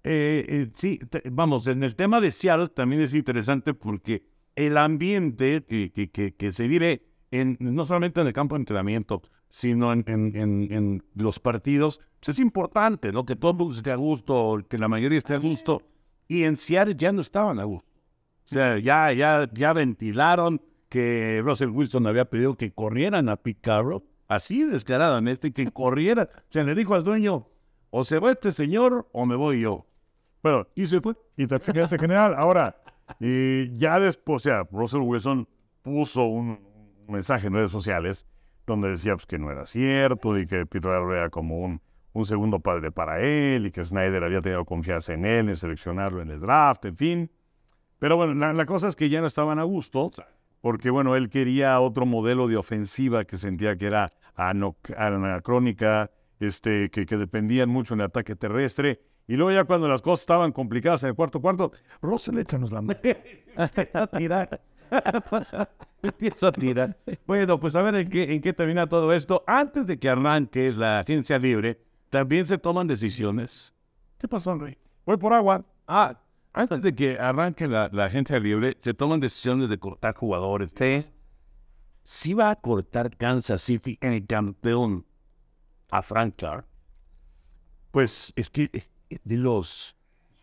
[0.03, 4.23] Eh, eh, sí, te- vamos, en el tema de Seattle también es interesante porque
[4.55, 8.61] el ambiente que, que, que, que se vive en, no solamente en el campo de
[8.61, 9.21] entrenamiento,
[9.55, 13.23] sino en, en, en- en los partidos, pues es importante, ¿no?
[13.23, 15.83] Que todo el mundo esté a gusto, que la mayoría esté a gusto.
[16.27, 17.87] Y en Seattle ya no estaban a gusto.
[18.45, 23.61] O sea, ya, ya, ya ventilaron que Russell Wilson había pedido que corrieran a Pete
[23.61, 26.29] Carroll, así descaradamente, que corrieran.
[26.33, 27.47] O sea, le dijo al dueño,
[27.91, 29.85] o se va este señor o me voy yo.
[30.41, 31.13] Bueno, y se fue.
[31.37, 32.33] Y te fíjate, general.
[32.35, 32.81] Ahora,
[33.19, 35.47] eh, ya después, o sea, Russell Wilson
[35.83, 36.59] puso un
[37.07, 38.25] mensaje en redes sociales
[38.65, 41.81] donde decía pues, que no era cierto y que Peter era como un,
[42.13, 46.21] un segundo padre para él y que Snyder había tenido confianza en él, en seleccionarlo
[46.21, 47.31] en el draft, en fin.
[47.99, 50.11] Pero bueno, la, la cosa es que ya no estaban a gusto
[50.63, 57.05] porque, bueno, él quería otro modelo de ofensiva que sentía que era anacrónica, este, que,
[57.05, 59.01] que dependían mucho en el ataque terrestre.
[59.27, 62.81] Y luego ya cuando las cosas estaban complicadas en el cuarto cuarto, Russell, échanos la
[62.81, 62.99] mano.
[66.03, 66.97] Empiezo a tirar.
[67.25, 69.43] Bueno, pues a ver en qué, en qué termina todo esto.
[69.47, 73.73] Antes de que arranque la ciencia libre, también se toman decisiones.
[74.19, 74.77] ¿Qué pasó, Henry?
[75.05, 75.65] Voy por agua.
[75.87, 76.19] Ah,
[76.51, 80.71] antes de que arranque la, la agencia libre, se toman decisiones de cortar jugadores.
[80.75, 81.09] Sí.
[82.03, 85.05] Si va a cortar Kansas City en el campeón
[85.89, 86.65] a Frank Clark,
[87.91, 88.69] pues es que
[89.23, 89.95] de los,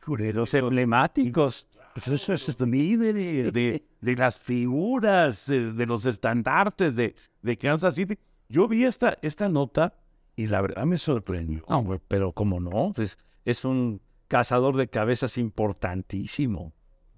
[0.07, 1.67] De los emblemáticos.
[1.95, 7.95] Pues esos es líderes, de, de las figuras, eh, de los estandartes de, de Kansas
[7.95, 8.19] City.
[8.49, 9.95] Yo vi esta, esta nota
[10.37, 11.65] y la verdad me sorprendió.
[11.69, 16.73] No, pero cómo no, pues es un cazador de cabezas importantísimo.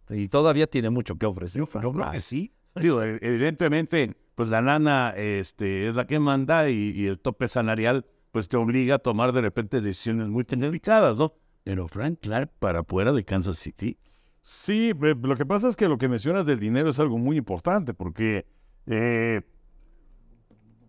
[0.08, 1.60] Y todavía tiene mucho que ofrecer.
[1.60, 2.52] Yo creo que sí.
[2.74, 7.48] Digo, e- evidentemente, pues la lana este, es la que manda y, y el tope
[7.48, 11.34] salarial pues te obliga a tomar de repente decisiones muy delicadas, ¿no?
[11.64, 13.98] Pero Frank Clark para fuera de Kansas City,
[14.42, 17.94] Sí, lo que pasa es que lo que mencionas del dinero es algo muy importante
[17.94, 18.44] porque,
[18.86, 19.40] eh,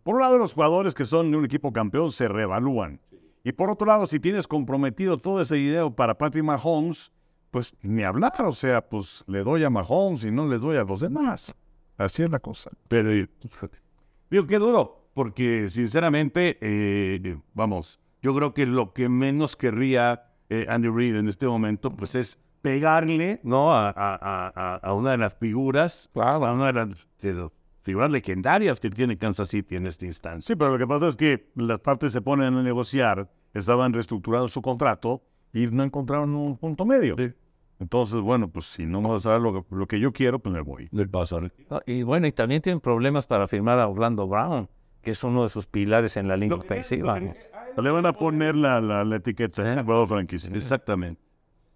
[0.02, 3.00] por un lado, los jugadores que son de un equipo campeón se reevalúan.
[3.44, 7.12] Y por otro lado, si tienes comprometido todo ese dinero para Patrick Mahomes,
[7.52, 10.84] pues ni hablar, o sea, pues le doy a Mahomes y no le doy a
[10.84, 11.54] los demás.
[11.98, 12.72] Así es la cosa.
[12.88, 20.32] pero digo, qué duro, porque sinceramente, eh, vamos, yo creo que lo que menos querría
[20.50, 23.72] eh, Andy Reid en este momento, pues es pegarle, ¿no?
[23.72, 27.52] A, a- a- una de las figuras, a una de las, de las
[27.84, 30.46] figuras legendarias que tiene Kansas City en este instante.
[30.48, 34.48] Sí, pero lo que pasa es que las partes se ponen a negociar, estaban reestructurando
[34.48, 35.22] su contrato
[35.54, 37.16] y no encontraron un punto medio.
[37.18, 37.32] Sí.
[37.80, 40.40] Entonces, bueno, pues si no me vas a dar lo, que- lo que yo quiero,
[40.40, 40.88] pues me voy.
[40.94, 41.42] Del paso.
[41.86, 44.70] Y bueno, y también tienen problemas para firmar a Orlando Brown,
[45.02, 47.20] que es uno de sus pilares en la línea ofensiva.
[47.20, 50.50] Le van a poner la, la, la etiqueta de jugador franquicia.
[50.56, 51.22] Exactamente.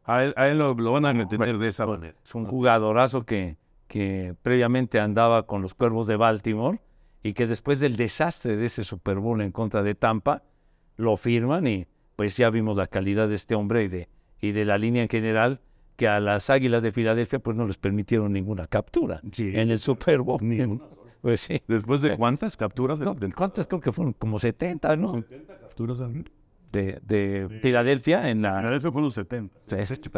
[0.08, 2.15] A él, a él lo, lo van a detener de esa manera.
[2.24, 6.80] Es un jugadorazo que, que previamente andaba con los Cuervos de Baltimore
[7.24, 10.43] y que después del desastre de ese Super Bowl en contra de Tampa,
[10.96, 14.10] lo firman y pues ya vimos la calidad de este hombre y de,
[14.41, 15.60] y de la línea en general,
[15.98, 19.52] que a las Águilas de Filadelfia pues no les permitieron ninguna captura Sí.
[19.56, 20.39] en el Super Bowl.
[20.41, 20.84] Ni una
[21.22, 21.62] Pues sí.
[21.67, 23.00] Después de cuántas capturas?
[23.00, 24.13] No, ¿Cuántas creo que fueron?
[24.13, 25.24] Como 70, ¿no?
[25.62, 26.00] capturas
[26.71, 28.58] De, de Filadelfia en la...
[28.60, 29.56] Filadelfia fue unos 70.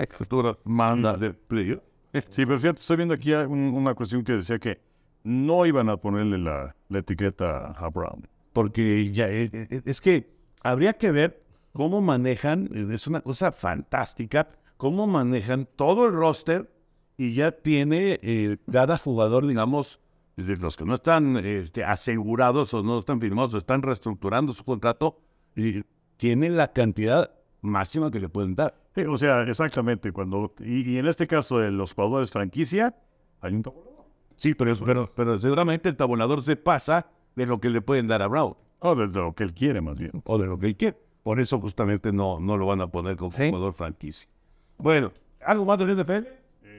[0.07, 1.81] capturas mandas de playoff.
[2.29, 4.81] Sí, pero fíjate, estoy viendo aquí un- una cuestión que decía que
[5.23, 8.27] no iban a ponerle la, la etiqueta a Brown.
[8.53, 10.27] porque ya eh, eh, es que
[10.63, 16.71] habría que ver cómo manejan, eh, es una cosa fantástica, cómo manejan todo el roster
[17.15, 19.99] y ya tiene eh, cada jugador, digamos,
[20.35, 24.63] de los que no están este, asegurados o no están firmados, o están reestructurando su
[24.63, 25.19] contrato,
[25.55, 25.83] y
[26.19, 28.75] tienen la cantidad máxima que le pueden dar.
[28.93, 30.11] Sí, o sea, exactamente.
[30.11, 32.93] cuando y, y en este caso de los jugadores franquicia,
[33.41, 34.03] hay un tabulador.
[34.35, 38.21] Sí, pero, pero, pero seguramente el tabulador se pasa de lo que le pueden dar
[38.21, 38.55] a Brown.
[38.79, 40.11] O de lo que él quiere, más bien.
[40.25, 40.97] o de lo que él quiere.
[41.23, 43.47] Por eso justamente no, no lo van a poner como Sí.
[43.49, 44.29] jugador franquicia.
[44.77, 45.11] Bueno,
[45.45, 46.27] ¿algo más del NFL?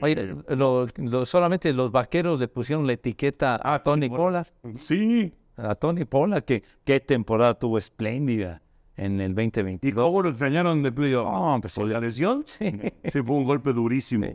[0.03, 4.47] Oye, lo- lo- solamente los vaqueros le pusieron la etiqueta a Tony Pollard.
[4.75, 8.63] Sí, A Tony Pollard, que qué temporada tuvo espléndida
[8.97, 9.93] en el 2022.
[9.93, 11.25] ¿Y cómo lo extrañaron de playoff?
[11.31, 11.81] No, pues sí.
[11.81, 12.43] ¿Por la lesión?
[12.45, 12.71] Sí.
[13.13, 14.27] Sí, fue un golpe durísimo.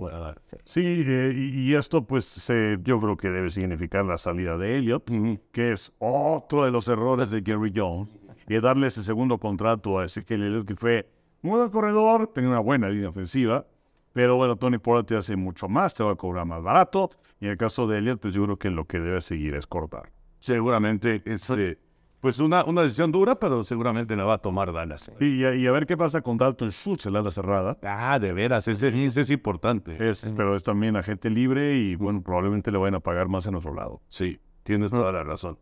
[0.63, 0.81] Sí.
[0.85, 5.09] eh, y, y esto pues se- yo creo que debe significar la salida de Elliott,
[5.51, 8.09] que es otro de los errores de Gary Jones,
[8.47, 11.09] y darle ese segundo contrato a Ezequiel Elliott, que fue
[11.41, 13.65] un buen corredor, tenía una buena línea ofensiva,
[14.13, 17.45] pero bueno, Tony Pollard te hace mucho más, te va a cobrar más barato, y
[17.45, 20.11] en el caso de Elliott, pues yo creo que lo que debe seguir es cortar.
[20.39, 21.77] Seguramente es eh,
[22.25, 25.15] pues una, una decisión dura, pero seguramente la va a tomar Dallas.
[25.19, 27.77] Y, a- y a ver qué pasa con Dalton Schultz, el ala cerrada.
[27.83, 29.95] Ah, de veras, ese, ese es importante.
[30.09, 33.53] Es, pero es también agente libre y bueno, probablemente le vayan a pagar más en
[33.53, 34.01] otro lado.
[34.09, 35.59] Sí, tienes toda la razón.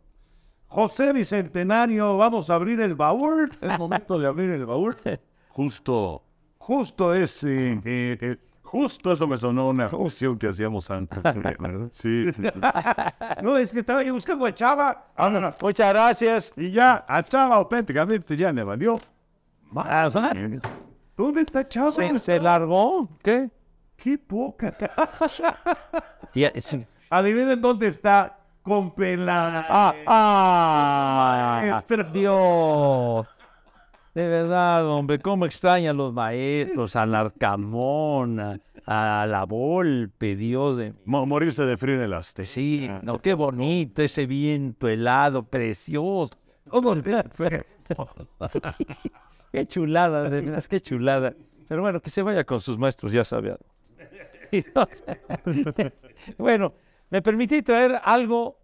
[0.68, 3.52] José Bicentenario, vamos a abrir el baúl.
[3.60, 4.96] Es momento de abrir el baúl.
[5.50, 6.24] Justo,
[6.60, 8.38] justo es, eh, eh, eh,
[8.74, 11.20] Justo eso me sonó una opción que hacíamos antes.
[11.92, 12.26] Sí.
[13.44, 15.10] No, es que estaba yo buscando a Chava.
[15.16, 15.56] Vámonos.
[15.62, 16.54] Muchas gracias.
[16.58, 19.00] Y ya, a Chava auténticamente ya le valió.
[21.16, 21.92] ¿Dónde está Chava?
[21.92, 23.08] ¿Se, se largó?
[23.22, 23.52] ¿Qué?
[23.96, 24.74] ¡Qué poca!
[27.12, 29.68] Adivinen dónde está con pelada.
[29.70, 33.28] Ah, ah, Dios.
[34.14, 38.40] De verdad, hombre, cómo extraña a los maestros, al Arcamón,
[38.86, 42.48] a, la Volpe, Dios de Mo- morirse de frío en el Azteca.
[42.48, 46.36] Sí, no, qué bonito ese viento helado, precioso.
[49.52, 51.34] Qué chulada, de veras, qué chulada.
[51.68, 53.58] Pero bueno, que se vaya con sus maestros, ya sabía.
[56.38, 56.74] bueno,
[57.10, 58.60] me permití traer algo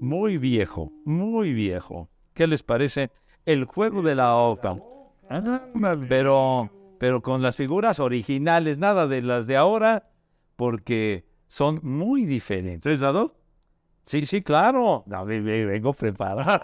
[0.00, 2.08] muy viejo, muy viejo.
[2.32, 3.10] ¿Qué les parece?
[3.46, 4.76] El juego de la OCA.
[5.28, 6.06] Ándale.
[6.08, 10.10] pero, pero con las figuras originales, nada de las de ahora,
[10.56, 12.80] porque son muy diferentes.
[12.82, 13.36] ¿Tres a dos?
[14.02, 15.02] Sí, sí, claro.
[15.06, 16.60] No, ve- ve- vengo preparado.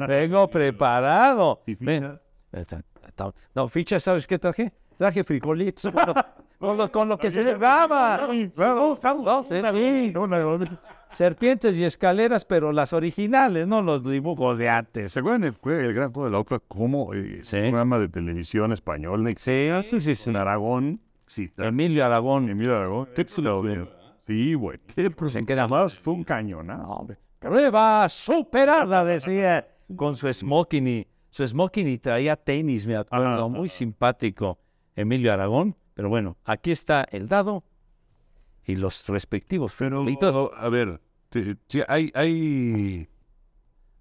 [0.08, 1.62] vengo preparado.
[3.54, 4.72] No, ficha, ¿sabes qué traje?
[4.96, 5.92] Traje frijolitos.
[6.58, 8.28] con, lo, con lo que se jugaba.
[11.12, 15.12] Serpientes y escaleras, pero las originales, no los dibujos de antes.
[15.12, 16.62] ¿Se acuerdan el, el gran juego de la ópera?
[16.68, 17.12] ¿Cómo?
[17.14, 17.56] eh, Sí.
[17.56, 20.14] Un programa de televisión español Sí, sí, sí.
[20.14, 20.30] sí.
[20.30, 21.00] en Aragón.
[21.26, 22.48] Sí, Emilio Aragón.
[22.48, 23.08] Emilio Aragón.
[24.26, 24.78] Sí, güey.
[25.28, 27.18] Se queda Además fue un cañón, No, hombre.
[27.38, 33.46] Prueba superada, decía, con su smoking y su smoking y traía tenis, me acuerdo, Ajá,
[33.48, 34.58] muy simpático,
[34.94, 35.74] Emilio Aragón.
[35.94, 37.64] Pero bueno, aquí está el dado
[38.66, 40.04] y los respectivos Pero,
[40.56, 41.00] a ver,
[41.68, 43.08] sí, hay, hay...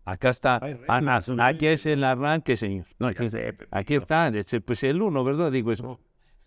[0.05, 0.59] Acá está.
[0.61, 2.85] Hay Ana, aquí es el arranque, señor.
[2.97, 4.31] No, pero- Aquí está,
[4.65, 5.51] pues el uno, ¿verdad?
[5.51, 5.99] Digo eso.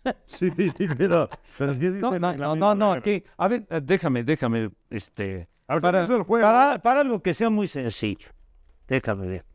[0.25, 0.51] Sí,
[0.97, 1.29] pero...
[1.57, 5.47] pero ¿qué dice No, no, no, no, aquí, a ver, eh, déjame, déjame, este,
[5.79, 6.05] para,
[6.41, 8.27] para, para algo que sea muy sencillo.
[8.85, 9.45] Déjame ver.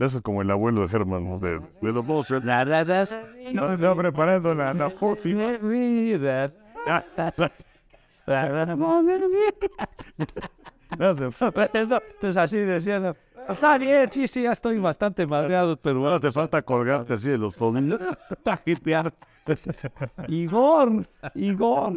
[0.00, 1.28] Eso es como el abuelo de Herman.
[1.28, 1.38] ¿no?
[1.38, 2.30] De, de los dos.
[2.30, 3.06] La, la, la,
[3.52, 5.58] No, no, preparando la, la pócima.
[5.60, 6.50] Mira.
[10.98, 13.16] Entonces así decían, "No,
[13.48, 17.38] está bien, sí, sí, ya estoy bastante madreado, pero Ahora te falta colgarte así de
[17.38, 18.00] los tobillos.
[20.28, 21.94] Igor, Igor.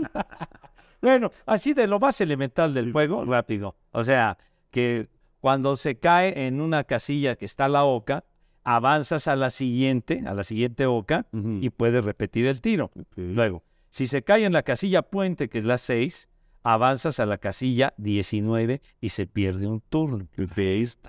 [1.01, 3.75] Bueno, así de lo más elemental del juego, rápido.
[3.91, 4.37] O sea,
[4.71, 5.07] que
[5.43, 8.23] cuando se cae en una casilla que está la oca,
[8.63, 12.91] avanzas a la siguiente, a la siguiente oca, y puedes repetir el tiro.
[13.17, 16.29] Luego, si se cae en la casilla puente, que es la 6,
[16.63, 20.29] avanzas a la casilla 19 y se pierde un turno.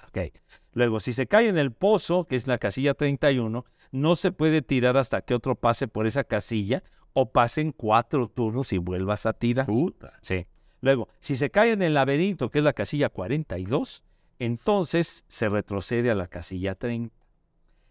[0.09, 0.35] Ok.
[0.73, 4.63] Luego, si se cae en el pozo, que es la casilla 31, no se puede
[4.63, 9.33] tirar hasta que otro pase por esa casilla o pasen cuatro turnos y vuelvas a
[9.33, 9.69] tirar.
[10.23, 10.45] Sí.
[10.81, 14.03] Luego, si se cae en el laberinto, que es la casilla 42,
[14.39, 17.15] entonces se retrocede a la casilla 30.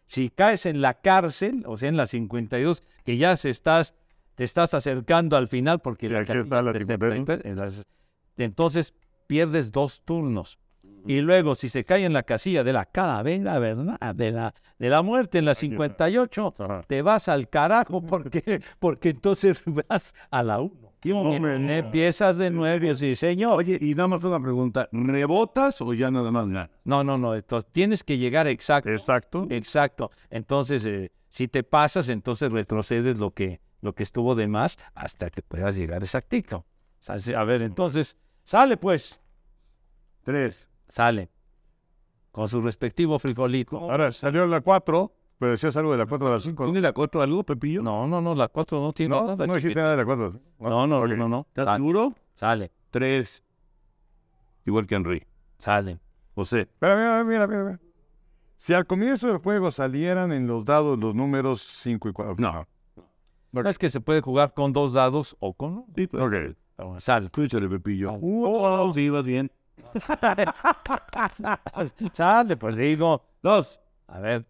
[0.05, 3.93] Si caes en la cárcel, o sea, en la 52, que ya se estás,
[4.35, 7.45] te estás acercando al final porque la casilla la 73, 52.
[7.45, 7.83] en las-
[8.37, 8.93] entonces
[9.27, 10.59] pierdes dos turnos.
[11.05, 13.97] Y luego, si se cae en la casilla de la calavera, ¿verdad?
[14.15, 16.83] De la, de la muerte en la 58, Ajá.
[16.87, 20.92] te vas al carajo porque, porque entonces vas a la 1.
[21.11, 23.57] Hombre, Empiezas de nuevo, sí, señor.
[23.57, 24.89] Oye, y nada más una pregunta.
[24.91, 26.69] ¿Rebotas o ya nada más ganas?
[26.83, 27.35] No, no, no.
[27.35, 28.89] Entonces, tienes que llegar exacto.
[28.89, 29.47] Exacto.
[29.49, 30.11] Exacto.
[30.29, 35.29] Entonces, eh, si te pasas, entonces retrocedes lo que, lo que estuvo de más hasta
[35.29, 36.65] que puedas llegar exactito.
[37.07, 39.19] A ver, entonces, sale pues.
[40.23, 40.69] Tres.
[40.87, 41.29] Sale.
[42.31, 43.77] Con su respectivo frijolito.
[43.77, 46.65] Ahora salió la 4, pero decías algo de la 4 a la 5.
[46.65, 47.81] ¿Tiene la cuatro algo, Pepillo?
[47.81, 49.47] No, no, no, la 4 no tiene No, nada.
[49.47, 50.33] no dijiste nada de la 4.
[50.59, 51.09] No, no, Ok.
[51.09, 51.45] no, no.
[51.49, 51.77] ¿Estás Sale.
[51.77, 52.13] seguro?
[52.35, 53.43] Sale, Tres.
[54.65, 55.25] Igual que Henry.
[55.57, 55.99] sale.
[56.35, 56.61] José.
[56.61, 57.79] Espera, mira, mira, mira, mira.
[58.55, 62.35] Si al comienzo del juego salieran en los dados los números 5 y 4.
[62.37, 62.67] No.
[63.51, 65.85] No es que se puede jugar con dos dados o con.
[65.95, 66.99] Sí, pues, Ok.
[66.99, 67.25] Sale.
[67.25, 68.13] Escúchale, Pepillo.
[68.21, 69.51] Oh, sí, vas bien.
[72.13, 73.23] Sale, pues digo.
[73.41, 73.79] Dos.
[74.07, 74.45] A ver.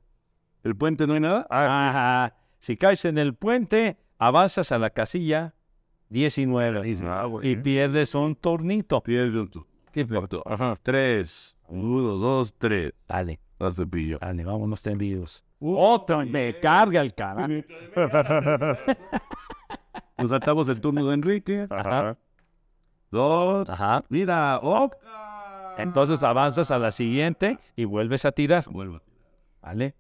[0.64, 1.46] ¿El puente no hay nada?
[1.50, 2.36] Ajá.
[2.60, 5.54] Si caes en el puente, avanzas a la casilla
[6.10, 9.02] 19 Ah, y pierdes un tornito.
[9.02, 10.42] Pierde un tu- ¿Qué pe- cuarto.
[10.46, 10.76] Ajá.
[10.82, 11.56] Tres.
[11.68, 12.94] Uno, dos, tres.
[13.08, 14.18] Dale, Vas, Pepillo.
[14.20, 15.44] dale, vámonos tendidos.
[15.60, 17.48] Otro, me carga el cara.
[20.18, 21.68] Nos saltamos el turno de Enrique.
[21.70, 22.18] Ajá.
[23.12, 23.70] Dos.
[23.70, 24.04] Ajá.
[24.10, 24.60] Mira.
[25.78, 28.66] Entonces avanzas a la siguiente y vuelves a tirar.
[28.70, 29.02] Vuelva.
[29.62, 29.96] ¿Vale?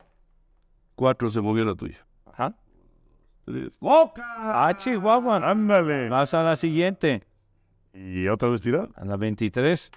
[0.96, 2.06] Cuatro se movió la tuya.
[2.26, 2.56] Ajá.
[3.46, 3.70] Tres.
[3.80, 4.24] ¡Boca!
[4.68, 5.38] Ah, Chihuahua.
[5.38, 6.10] Ándale.
[6.10, 7.24] Vas a la siguiente.
[7.94, 8.90] ¿Y otra vez tirar?
[8.96, 9.92] A la 23.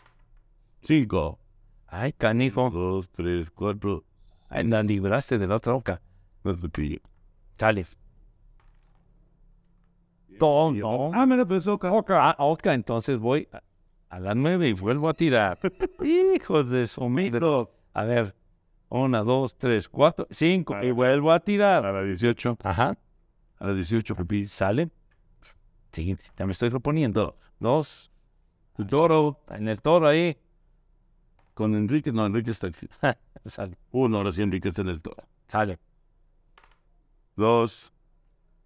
[0.82, 1.38] Cinco.
[1.87, 2.70] Ay, canijo.
[2.70, 4.04] Dos, tres, cuatro.
[4.48, 6.00] Ay, la libraste de la otra boca.
[6.42, 6.98] Vas, Pepillo.
[7.58, 7.87] Sale.
[10.40, 11.10] No, no.
[11.14, 13.62] Ah, me la pensó, ca- Ah, Oca, entonces voy a,
[14.10, 15.58] a las nueve y vuelvo a tirar.
[16.02, 17.40] Hijos de su madre.
[17.94, 18.35] A ver,
[18.88, 21.84] una, dos, tres, cuatro, cinco, y vuelvo a A tirar.
[21.84, 22.58] la 18.
[22.62, 22.96] Ajá,
[23.58, 24.48] A las 18, Pepillo.
[24.48, 24.90] sale.
[25.92, 27.37] Sí, ya me estoy reponiendo.
[27.58, 28.10] Dos,
[28.78, 29.40] El toro.
[29.50, 30.37] en el toro ahí.
[31.54, 32.87] Con Enrique, no, Enrique está aquí.
[33.46, 35.22] Sale, Uno, ahora sí, Enrique está en el toro.
[35.48, 35.78] sale.
[37.37, 37.92] Dos.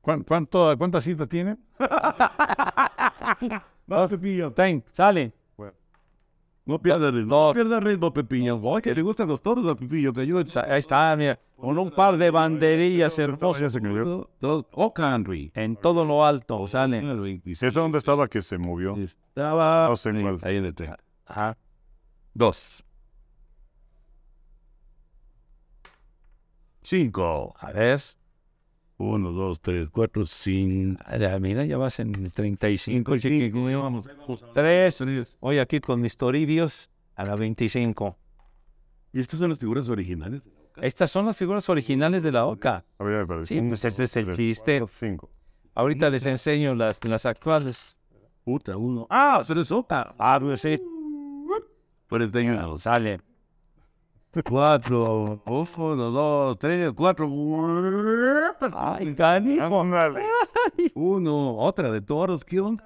[0.00, 1.56] ¿Cuán- cuánto- ¿Cuántas cintas tiene?
[3.86, 4.52] Vas, Pepillo.
[4.52, 5.32] Ten, sale.
[6.66, 7.48] No pierda ritmo.
[7.48, 8.56] No pierda ritmo, Pepiño.
[8.56, 10.12] Oye, que le gustan los toros a Pepillo.
[10.12, 10.38] Que yo...
[10.38, 13.76] O sea, Ahí está, mira, con un par de banderillas hermosas.
[14.40, 15.50] Dos, Oca Henry.
[15.54, 16.98] en todo lo alto, sale.
[16.98, 17.62] El 26.
[17.68, 18.94] ¿Es donde estaba que se movió?
[18.96, 20.38] Estaba No sé cuál.
[20.42, 20.98] ahí en el 30.
[21.26, 21.56] Ajá.
[22.34, 22.84] Dos.
[26.82, 27.54] Cinco.
[27.58, 28.00] A ver.
[29.03, 31.03] Uno, dos, tres, cuatro, cinco.
[31.07, 33.51] Ah, Mira, ya vas en el 35, Cinco, chiqui.
[33.51, 33.64] cinco.
[33.82, 34.44] Vamos, vamos.
[34.53, 34.98] Tres.
[34.98, 35.36] Tres.
[35.40, 38.14] Hoy aquí con mis toribios a la 25.
[39.14, 40.42] Y estas son las figuras originales.
[40.76, 42.84] Estas son las figuras originales de la OCA.
[42.98, 43.55] A ver, me parece.
[43.55, 44.84] Sí, pues ese es el chiste.
[45.74, 47.96] Ahorita les enseño las, las actuales.
[48.44, 49.07] Puta, uno.
[49.09, 50.14] Ah, se les Oca.
[50.18, 50.78] Ah, pues sí.
[52.07, 52.82] Cuarenta años.
[52.82, 53.20] Sale.
[54.45, 55.43] Cuatro.
[55.45, 57.28] Uno, dos, tres, cuatro.
[58.74, 59.85] Ay, canijo.
[60.95, 61.57] Uno.
[61.57, 62.45] Otra de toros.
[62.45, 62.85] ¿Qué onda?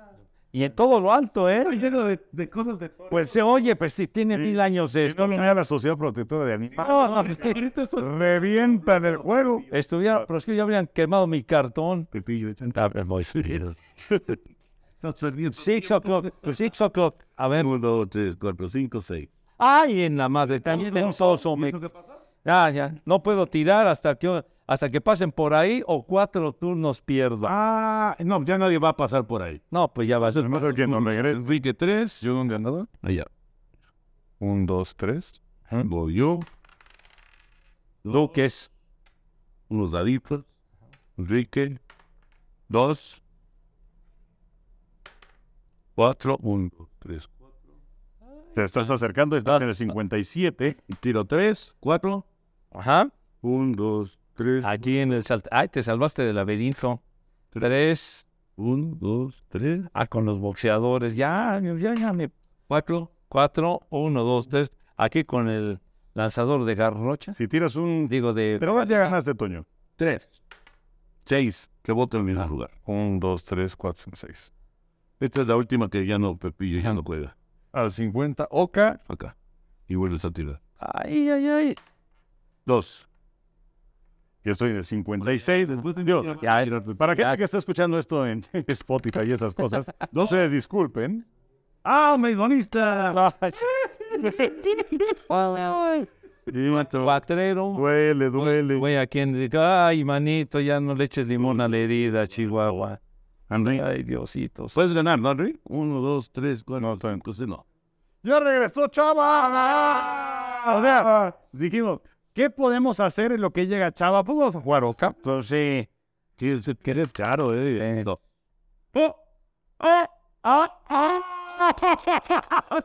[0.53, 1.67] Y en todo lo alto, ¿eh?
[1.77, 3.11] Lleno de, de cosas de toros.
[3.11, 5.27] Pues se oye, pues sí, tiene mil años esto.
[5.27, 9.63] no le da la Sociedad Protectora de Animales, No, no, revientan el juego.
[9.73, 12.07] estuviera, pero es que ya habrían quemado mi cartón.
[12.07, 12.55] Pepillo.
[12.77, 13.27] A voy.
[13.35, 15.53] Estás perdiendo.
[15.53, 17.17] Six o'clock, six o'clock.
[17.37, 17.67] A ver.
[17.67, 19.29] Uno, dos, tres, cuatro, cinco, seis.
[19.67, 21.73] Ay, en la madre, también soso, me-
[22.45, 22.95] Ya, ya.
[23.07, 27.47] No puedo tirar hasta que, hasta que pasen por ahí o cuatro turnos pierdo.
[27.49, 29.63] Ah, no, ya nadie va a pasar por ahí.
[29.71, 30.47] No, pues ya va a ser.
[30.49, 31.39] Mejor que no regrese.
[31.39, 32.21] Enrique tres.
[32.21, 32.87] ¿Yo dónde andaba?
[33.01, 33.25] Allá.
[34.39, 35.41] Un, dos, tres.
[35.71, 36.41] Voy yo.
[38.03, 38.71] Duques.
[39.71, 40.45] Unos daditos.
[41.17, 41.79] Enrique.
[42.69, 43.23] Dos.
[45.95, 46.37] Cuatro.
[46.43, 47.29] Uno, dos, tres.
[48.55, 50.77] Te estás acercando, estás en el 57.
[51.01, 51.75] Tiro tres.
[51.81, 52.25] Cuatro.
[52.71, 53.11] Ajá.
[53.41, 54.65] Un, dos, tres.
[54.65, 55.49] Aquí en el salt.
[55.51, 57.03] Ay, te salvaste del laberinto.
[57.51, 58.29] Tres.
[58.55, 59.81] Un, dos, tres.
[59.93, 61.17] Ah, con los boxeadores.
[61.17, 62.31] Ya, ya, ya me.
[62.69, 63.11] Cuatro.
[63.29, 63.81] Cuatro.
[63.91, 64.71] Uno, dos, tres.
[64.97, 65.81] Aquí con el
[66.13, 67.35] lanzador de garrocha.
[67.35, 68.07] Si tiras un...
[68.07, 68.59] Digo, de.
[68.61, 69.67] Pero ya ganaste, Toño.
[69.97, 70.29] Tres.
[71.25, 71.69] Seis.
[71.83, 72.71] Que voten en el mismo lugar.
[72.85, 74.53] Un, dos, tres, cuatro, cinco, seis.
[75.19, 77.37] Esta es la última que ya no, Pepillo, ya no juega.
[77.75, 79.01] Al 50, Oca.
[79.09, 79.37] Acá.
[79.89, 80.61] Y vuelves a tirar.
[80.79, 81.75] Ay, ay, ay.
[82.65, 83.09] Dos.
[84.45, 85.69] Y estoy en el 56.
[85.69, 86.25] Después de Dios.
[86.97, 91.27] Para gente que está escuchando esto en Spotify y esas cosas, no se disculpen.
[91.83, 92.17] ¡Ah!
[97.05, 97.75] Cuatrero.
[97.77, 98.77] Duele, duele.
[98.77, 103.01] Güey, a quien diga, ay, manito, ya no le eches limón a la herida, Chihuahua.
[103.55, 103.81] Henry.
[103.81, 104.75] Ay, Diositos.
[104.75, 105.59] Puedes ganar, ¿no, Henry?
[105.65, 107.67] Uno, dos, tres, cuatro, No, cinco, seis, no.
[108.23, 110.77] ¡Ya regresó, Chava!
[110.77, 112.01] O sea, dijimos,
[112.33, 114.25] ¿qué podemos hacer en lo que llega Chava?
[114.25, 115.15] Pues vamos a jugar Oca.
[115.23, 115.89] Pues sí.
[116.37, 118.03] Sí, que eres caro, eh.
[118.05, 118.21] No.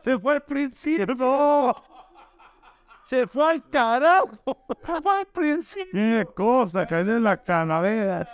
[0.04, 1.76] Se fue el principio.
[3.04, 4.66] Se fue al carajo.
[5.92, 6.86] ¡Qué cosa!
[6.86, 8.28] Cayó en la canavera.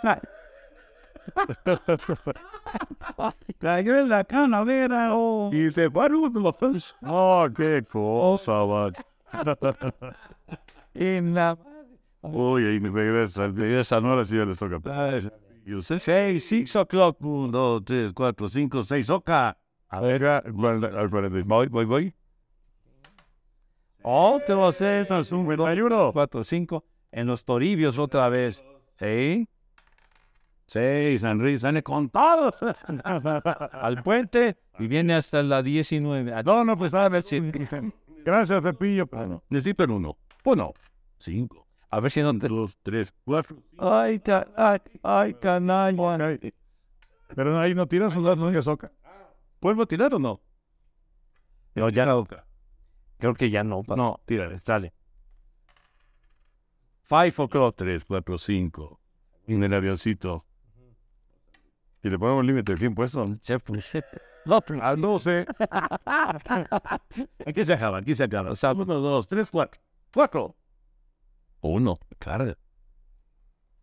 [3.59, 5.13] Cayó en la canavera
[5.51, 8.91] y se fueron los ¡Oh, qué cosa!
[10.93, 11.57] En la.
[12.21, 13.47] Uy, ahí me regresa.
[13.47, 14.79] Regresa, no, ahora sí ya les toca.
[15.65, 15.99] Yo sé.
[15.99, 17.17] Seis, six o'clock.
[17.21, 19.09] Uno, dos, tres, cuatro, cinco, seis.
[19.09, 19.57] Oca.
[19.89, 20.43] A ver.
[20.51, 22.13] Voy, voy, voy.
[24.01, 26.11] Otro César, un 51.
[26.13, 26.85] cuatro, cinco.
[27.11, 28.63] En los toribios otra vez.
[28.99, 29.47] ¿Sí?
[30.67, 32.53] Seis, Henry, sale con todo.
[33.71, 36.33] Al puente y viene hasta la 19.
[36.33, 37.39] Ah, No, no, pues a ver si.
[38.25, 39.05] Gracias, Pepillo.
[39.07, 40.17] Bueno, Necesito el uno.
[40.43, 40.73] Uno.
[41.17, 41.65] Cinco.
[41.89, 42.49] A ver si no te.
[42.49, 43.57] Dos, tres, cuatro.
[43.77, 46.37] Ay, ca- ay, ay, canalla.
[47.33, 48.91] Pero ahí no tiras un no digas Oca.
[49.61, 50.41] ¿Vuelvo a tirar o no?
[51.75, 52.25] No, ya no.
[53.17, 53.83] Creo que ya no.
[53.87, 54.59] No, tírale.
[54.59, 54.93] Sale.
[57.03, 57.75] Five o'clock.
[57.77, 58.99] Tres, cuatro, cinco.
[59.47, 60.43] En el avioncito.
[62.07, 63.37] Y le ponemos límite de tiempo a eso.
[63.41, 63.79] Se fue.
[64.45, 65.45] No, pero- Al 12.
[67.45, 68.53] Aquí se acaba, aquí se acaba.
[68.73, 69.81] Uno, dos, tres, cuatro.
[70.13, 70.55] Cuatro.
[71.59, 71.97] Uno.
[72.17, 72.57] Carga.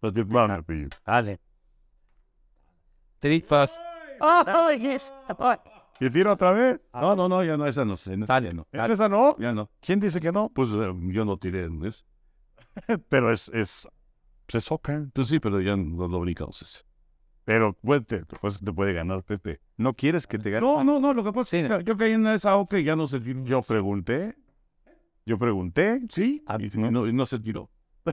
[0.01, 0.89] Pues que van, Pepillo.
[1.05, 1.39] Dale.
[3.19, 3.79] Tripas.
[6.01, 6.81] ¿Y tira otra vez?
[6.95, 7.95] No, no, no, ya no, esa no
[8.27, 8.55] Dale.
[8.55, 8.67] no.
[8.73, 9.37] ¿En esa no?
[9.39, 9.71] Ya no.
[9.81, 10.49] ¿Quién dice que no?
[10.49, 12.07] Pues eh, yo no tiré, ¿ves?
[13.11, 13.87] Pero es, es,
[14.47, 15.07] pues es Oca.
[15.13, 16.81] Tú sí, pero ya no lo brincamos ese.
[17.45, 19.61] Pero pues, te, pues, te puede ganar, Pepe.
[19.77, 20.67] ¿No quieres que te gane?
[20.67, 22.97] No, no, no, lo que pasa es que yo caí en esa OK y ya
[22.97, 23.45] no se tiró.
[23.45, 24.35] Yo pregunté.
[25.27, 26.43] Yo pregunté, sí.
[26.59, 27.71] Y no, y no se tiró.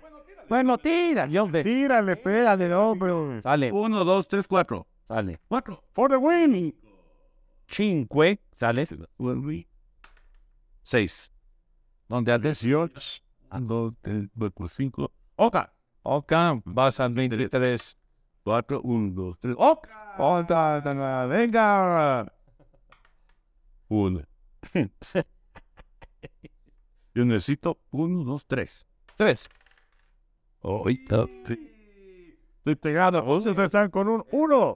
[0.50, 1.64] Bueno, tira, yo hombre.
[1.64, 3.42] Tírale, pégale, hombre.
[3.42, 4.86] Sale, Uno, dos, tres, cuatro.
[5.06, 5.40] sale.
[5.48, 5.82] Cuatro.
[5.94, 6.76] For the win.
[7.70, 8.38] Cinque.
[8.54, 8.86] Sale.
[10.84, 11.34] 6.
[12.10, 12.60] ¿Dónde andes?
[12.60, 13.22] 18.
[13.50, 15.10] Ando del por 5.
[15.38, 15.74] Oca.
[16.04, 17.98] Oca, vas al 23.
[18.44, 19.56] 4, 1, 2, 3.
[19.58, 20.16] Oca.
[20.18, 21.26] Oca.
[21.28, 22.34] Venga.
[23.88, 24.22] 1.
[27.14, 28.88] Yo necesito 1, 2, 3.
[29.18, 29.50] 3.
[30.64, 31.26] Ahorita.
[32.58, 33.24] Estoy pegado.
[33.24, 34.76] José están con un 1.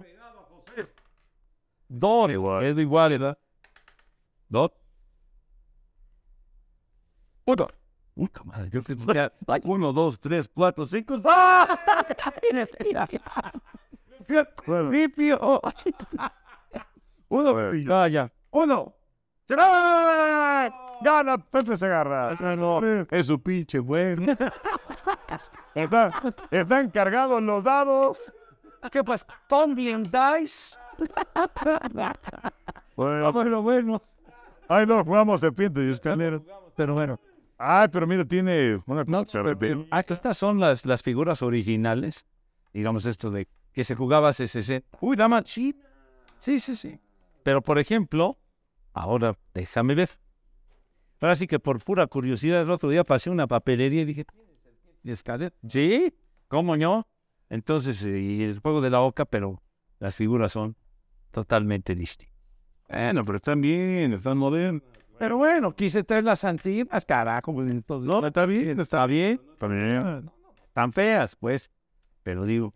[1.88, 2.32] 2.
[2.32, 2.66] Igual.
[2.66, 3.38] Es igual, ¿verdad?
[4.49, 4.72] 2.
[7.45, 7.68] 1.
[8.16, 8.95] Puta madre, yo te
[9.63, 11.22] 1, 2, 3, 4, 5.
[14.89, 15.61] Ripio.
[17.28, 17.74] Uno.
[17.86, 18.32] Ya, ya.
[18.51, 18.93] Uno.
[21.01, 22.32] Gana Pepe Segarra.
[23.11, 24.34] Es su pinche bueno.
[25.76, 26.13] Están,
[26.51, 28.34] están cargados los dados.
[28.91, 29.26] ¿Qué pasa?
[29.49, 30.78] Tumbling dice.
[32.95, 34.01] Bueno, Bueno, bueno.
[34.70, 36.39] ay, no, jugamos serpiente y escalera.
[36.78, 37.20] Pero bueno.
[37.58, 42.26] Ay, pero mira, tiene una No, pero- de- ah, estas son las, las figuras originales.
[42.74, 44.97] Digamos esto de que se jugaba hace 60.
[45.01, 45.80] Uy, dama china.
[46.38, 46.99] Sí, sí, sí.
[47.43, 48.38] Pero por ejemplo,
[48.93, 50.10] ahora déjame ver.
[51.22, 54.26] Ahora sí que por pura curiosidad, el otro día pasé una papelería y dije,
[55.01, 55.53] ¿tienes escalera?
[55.68, 56.14] Sí,
[56.49, 57.08] ¿cómo no?
[57.49, 59.62] Entonces, eh, y el juego de la oca, pero
[59.99, 60.76] las figuras son
[61.32, 62.36] totalmente distintas.
[62.89, 64.84] Bueno, pero están bien, están modernos.
[65.18, 67.53] Pero bueno, quise traer las antiguas, carajo.
[67.53, 69.41] pues, entonces, No, está bien, está bien.
[69.53, 70.32] Está bien.
[70.74, 71.72] Tan feas, pues.
[72.24, 72.74] Pero digo,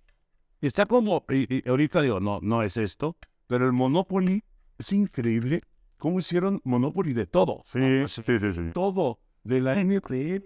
[0.61, 3.15] Está como, y, y ahorita digo, no, no es esto,
[3.47, 4.43] pero el Monopoly
[4.77, 5.61] es increíble
[5.97, 7.63] cómo hicieron Monopoly de todo.
[7.65, 8.61] Sí, sí, sí, sí.
[8.73, 9.19] Todo.
[9.43, 10.43] De la NFL,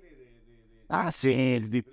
[0.88, 1.84] ah, sí, de,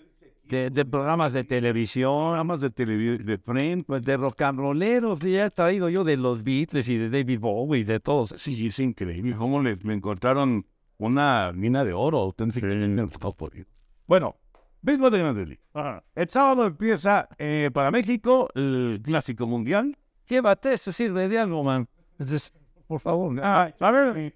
[0.51, 3.85] de- de programas de televisión, programas de televisión, de Friends.
[3.87, 7.39] pues de rock and rolleros, ya he traído yo de los Beatles y de David
[7.41, 8.31] Bowie y de todos.
[8.37, 10.67] Sí, es increíble cómo les me encontraron
[10.99, 13.65] una mina de oro Monopoly.
[14.07, 14.37] Bueno,
[14.83, 16.03] béisbol de Grandes Ligas.
[16.15, 19.97] El sábado empieza eh, para México el Clásico Mundial.
[20.29, 21.89] Llévate, eso sirve de algo, man.
[22.13, 22.53] Entonces,
[22.87, 23.39] por favor.
[23.43, 24.35] Ah, a ver,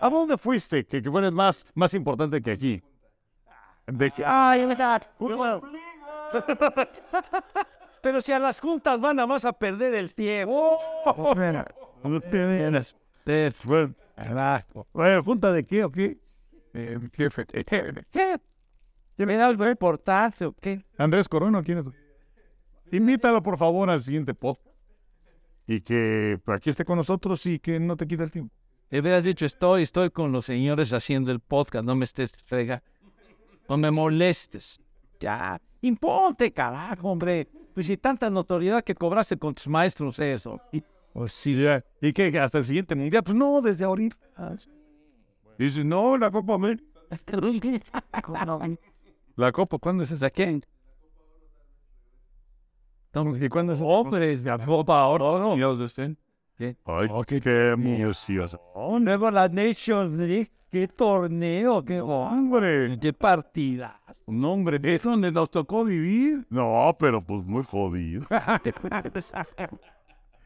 [0.00, 0.84] ¿a dónde fuiste?
[0.84, 2.82] Que, que fueras más, más importante que aquí.
[3.86, 5.02] De que- Ay, verdad.
[8.02, 10.78] Pero si a las juntas van a más a perder el tiempo.
[13.24, 13.52] Te-
[14.92, 16.18] bueno, ¿junta de qué o qué?
[16.74, 17.46] Eh, jefe.
[18.10, 18.40] ¿Qué?
[19.16, 20.84] ¿Tiene algo importante o qué?
[20.98, 21.84] Andrés Corona, ¿quién es?
[22.90, 24.66] Invítalo, por favor, al siguiente podcast.
[25.66, 28.52] Y que aquí esté con nosotros y que no te quite el tiempo.
[28.90, 32.82] Le hubieras dicho, estoy, estoy con los señores haciendo el podcast, no me estés frega.
[33.72, 34.78] No me molestes.
[35.18, 37.48] Ya, imponte, carajo, hombre.
[37.72, 40.60] Pues si tanta notoriedad que cobraste con tus maestros eso.
[40.72, 41.82] Y, Pues sí, ya.
[41.98, 42.38] ¿Y qué?
[42.38, 43.22] ¿Hasta el siguiente mundial?
[43.22, 44.18] Pues no, desde ahorita.
[45.56, 46.84] Dice, no, la Copa América.
[49.36, 50.28] ¿La Copa cuándo es esa?
[50.28, 50.62] ¿Quién?
[53.40, 53.88] ¿Y cuándo es esa?
[53.88, 55.82] hombre, la copa ahora, ¿no?
[55.82, 56.14] Este.
[56.58, 56.76] ¿Qué?
[56.84, 58.48] Ay, qué, qué música.
[58.74, 63.92] Oh, luego la Nations League, qué torneo, qué Hombre, qué partidas.
[64.24, 66.46] un hombre, es donde nos tocó vivir.
[66.48, 68.26] No, pero pues muy jodido.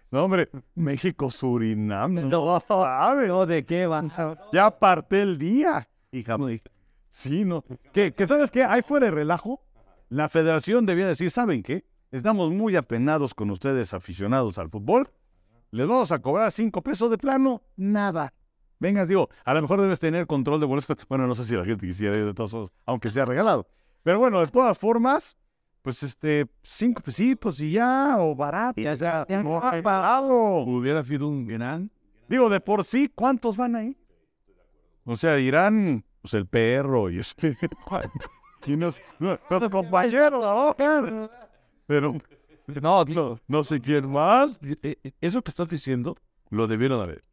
[0.09, 2.15] No, hombre, México, Surinam.
[2.29, 3.45] No sabe ¿no?
[3.45, 4.13] de qué van.
[4.53, 5.89] Ya parte el día.
[6.13, 6.37] Hija,
[7.09, 7.65] sí, no.
[7.93, 8.63] ¿Qué, qué sabes qué?
[8.63, 9.65] Ahí fuera de relajo,
[10.09, 11.85] la federación debía decir, ¿saben qué?
[12.13, 15.11] Estamos muy apenados con ustedes aficionados al fútbol.
[15.73, 17.63] Les vamos a cobrar cinco pesos de plano.
[17.77, 18.33] Nada.
[18.79, 20.97] Vengas, digo, a lo mejor debes tener control de boletos.
[21.09, 23.67] Bueno, no sé si la gente quisiera ir de todos modos, aunque sea regalado.
[24.03, 25.39] Pero bueno, de todas formas,
[25.83, 28.81] pues este, cinco pesitos y ya, o barato.
[28.81, 30.63] Ya sea, No, barato.
[30.65, 31.91] Hubiera sido un gran.
[32.29, 33.97] Digo, de por sí, ¿cuántos van ahí?
[35.05, 37.57] O sea, irán, pues el perro y este.
[38.67, 39.61] y nos, no, ¿no?
[41.87, 42.17] Pero
[42.83, 44.59] no, no, no sé quién más.
[44.63, 46.17] Eh, eh, Eso que estás diciendo,
[46.51, 47.25] lo debieron haber.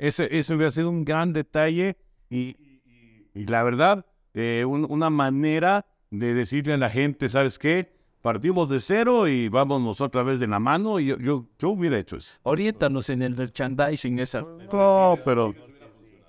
[0.00, 1.96] Ese, ese hubiera sido un gran detalle
[2.30, 7.58] y, y- y la verdad, eh, un- una manera de decirle a la gente, ¿sabes
[7.58, 7.92] qué?
[8.22, 10.98] Partimos de cero y vámonos otra vez de la mano.
[11.00, 12.34] Y yo, yo, yo hubiera hecho eso.
[12.44, 14.40] oriéntanos en el merchandising esa.
[14.40, 15.54] No, pero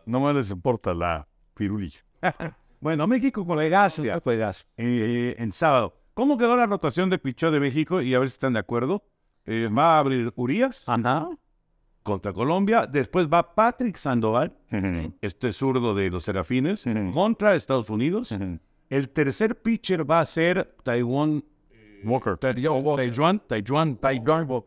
[0.06, 2.00] no me les importa la pirulilla.
[2.82, 4.66] bueno, México con ya juegazo.
[4.78, 5.98] eh, el sábado.
[6.14, 8.02] ¿Cómo quedó la rotación de pichó de México?
[8.02, 9.04] Y a ver si están de acuerdo.
[9.46, 11.30] Eh, va a abrir Urias Ajá.
[12.04, 12.88] Contra Colombia.
[12.88, 14.54] Después va Patrick Sandoval,
[15.22, 18.34] este zurdo de los Serafines, contra Estados Unidos.
[18.90, 21.44] El tercer pitcher va a ser Taiwan
[22.04, 22.38] Walker.
[22.38, 24.64] Taiwan, Taiwan, Taiwan, Taiwan,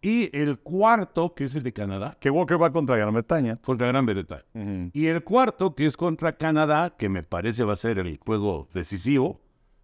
[0.00, 3.56] Y el cuarto, que es el de Canadá, Que Walker va contra Gran Bretaña.
[3.56, 4.44] contra Gran Bretaña.
[4.92, 8.68] Y el cuarto, que es contra Canadá, que me parece va a ser el juego
[8.72, 9.40] decisivo,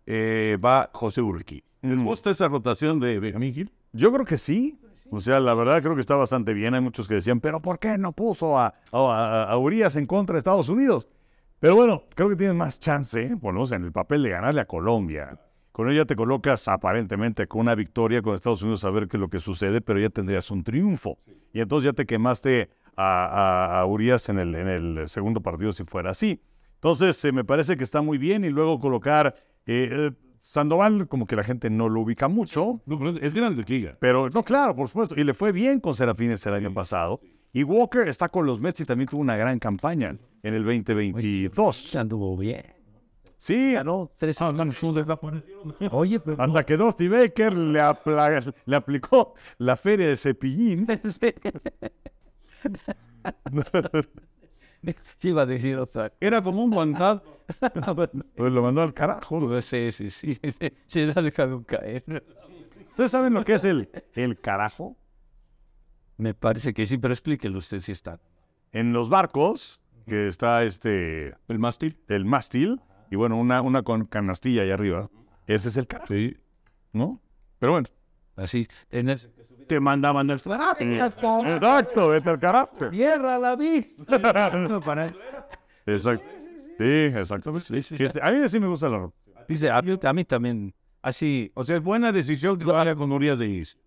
[0.06, 1.64] eh, va José Urquí.
[1.82, 3.72] ¿Les gusta esa rotación de Benjamín Gil?
[3.92, 4.78] Yo creo que sí.
[5.10, 6.74] O sea, la verdad creo que está bastante bien.
[6.74, 10.34] Hay muchos que decían, pero ¿por qué no puso a, a, a Urias en contra
[10.34, 11.08] de Estados Unidos?
[11.58, 14.60] Pero bueno, creo que tienen más chance, por lo menos en el papel de ganarle
[14.60, 15.38] a Colombia.
[15.72, 19.16] Con ello ya te colocas aparentemente con una victoria con Estados Unidos a ver qué
[19.16, 21.18] es lo que sucede, pero ya tendrías un triunfo.
[21.52, 23.26] Y entonces ya te quemaste a,
[23.76, 26.40] a- a Urias en el, en el segundo partido si fuera así.
[26.74, 29.34] Entonces eh, me parece que está muy bien y luego colocar
[29.66, 32.80] eh, eh, Sandoval, como que la gente no lo ubica mucho.
[32.86, 33.98] No, pero es grande liga.
[34.00, 35.14] Pero no, claro, por supuesto.
[35.16, 37.20] Y le fue bien con Serafines el año pasado.
[37.52, 41.94] Y Walker está con los Mets y también tuvo una gran campaña en el 2022.
[41.94, 42.64] Anduvo bien.
[43.36, 45.74] Sí, Ganó tres Ah, desaparecieron.
[45.92, 46.42] Oye, pero.
[46.42, 47.80] hasta que Dusty Baker le,
[48.74, 50.86] aplicó la feria de cepillín.
[55.18, 56.12] Sí, iba a decir otra.
[56.20, 57.22] Era como un guantado.
[58.40, 59.38] Pues lo mandó al carajo.
[59.40, 60.38] Pues sí, sí, sí.
[60.86, 62.04] Se le ha dejado caer.
[62.90, 64.96] ¿Ustedes saben lo que es el, el carajo?
[66.16, 68.18] Me parece que sí, pero explíquelo usted si está.
[68.72, 71.96] En los barcos, que está este, El mástil.
[72.08, 72.80] el mástil,
[73.10, 75.10] y bueno, una, una con canastilla ahí arriba.
[75.46, 76.36] Ese es el carajo, Sí.
[76.92, 77.20] ¿no?
[77.58, 77.88] Pero bueno.
[78.36, 78.66] Así.
[78.88, 79.18] Tener...
[79.66, 82.90] Te mandaban el Exacto, vete al carajo.
[82.90, 84.02] ¡Tierra la vista!
[85.86, 86.39] Exacto.
[86.80, 87.66] Sí, exactamente.
[87.66, 88.02] Sí, sí.
[88.02, 89.16] Este, a mí sí me gusta la ropa.
[89.46, 90.74] Dice, a mí, a mí también.
[91.02, 93.78] Así, O sea, es buena decisión que vaya con Urias de Is.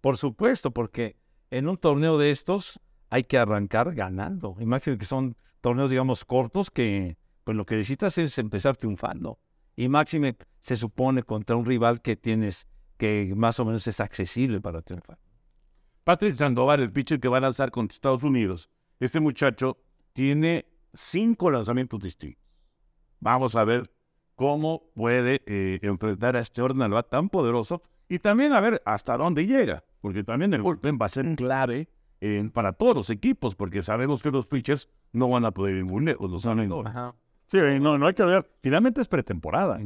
[0.00, 1.16] por supuesto, porque
[1.50, 4.56] en un torneo de estos hay que arrancar ganando.
[4.60, 9.38] Imagínate que son torneos, digamos, cortos que pues lo que necesitas es empezar triunfando.
[9.76, 12.66] Y máxime se supone contra un rival que tienes
[12.96, 15.18] que más o menos es accesible para triunfar.
[16.04, 18.68] Patrick Sandoval, el pitcher que va a lanzar contra Estados Unidos,
[18.98, 19.78] este muchacho
[20.12, 22.42] tiene cinco lanzamientos distintos.
[23.20, 23.90] Vamos a ver
[24.34, 28.80] cómo puede eh, enfrentar a este orden al bat tan poderoso y también a ver
[28.86, 31.88] hasta dónde llega, porque también el bullpen va a ser clave
[32.22, 35.84] eh, para todos los equipos, porque sabemos que los pitchers no van a poder ir
[35.84, 36.72] muy lejos, los saben.
[36.86, 37.14] Ajá.
[37.46, 38.48] Sí, no, no hay que olvidar.
[38.62, 39.80] Finalmente es pretemporada.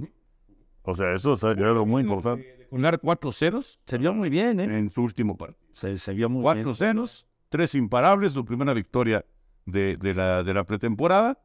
[0.83, 2.67] O sea, eso es algo muy importante.
[2.71, 4.65] Unar cuatro ceros Se vio muy bien, ¿eh?
[4.65, 5.61] en su último partido.
[5.73, 6.75] Se, se vio muy Cuatro bien.
[6.75, 9.25] ceros, tres imparables, su primera victoria
[9.67, 11.39] de, de la, de la pretemporada.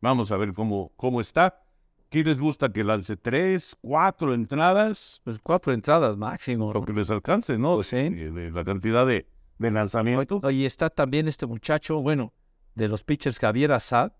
[0.00, 1.62] Vamos a ver cómo, cómo está.
[2.08, 5.20] ¿Qué les gusta que lance tres, cuatro entradas?
[5.24, 6.72] Pues cuatro entradas máximo.
[6.72, 7.74] Lo que les alcance, ¿no?
[7.74, 9.26] Pues de la cantidad de,
[9.58, 10.40] de lanzamientos.
[10.42, 12.32] Oye, está también este muchacho, bueno,
[12.74, 14.12] de los pitchers Javier Assad,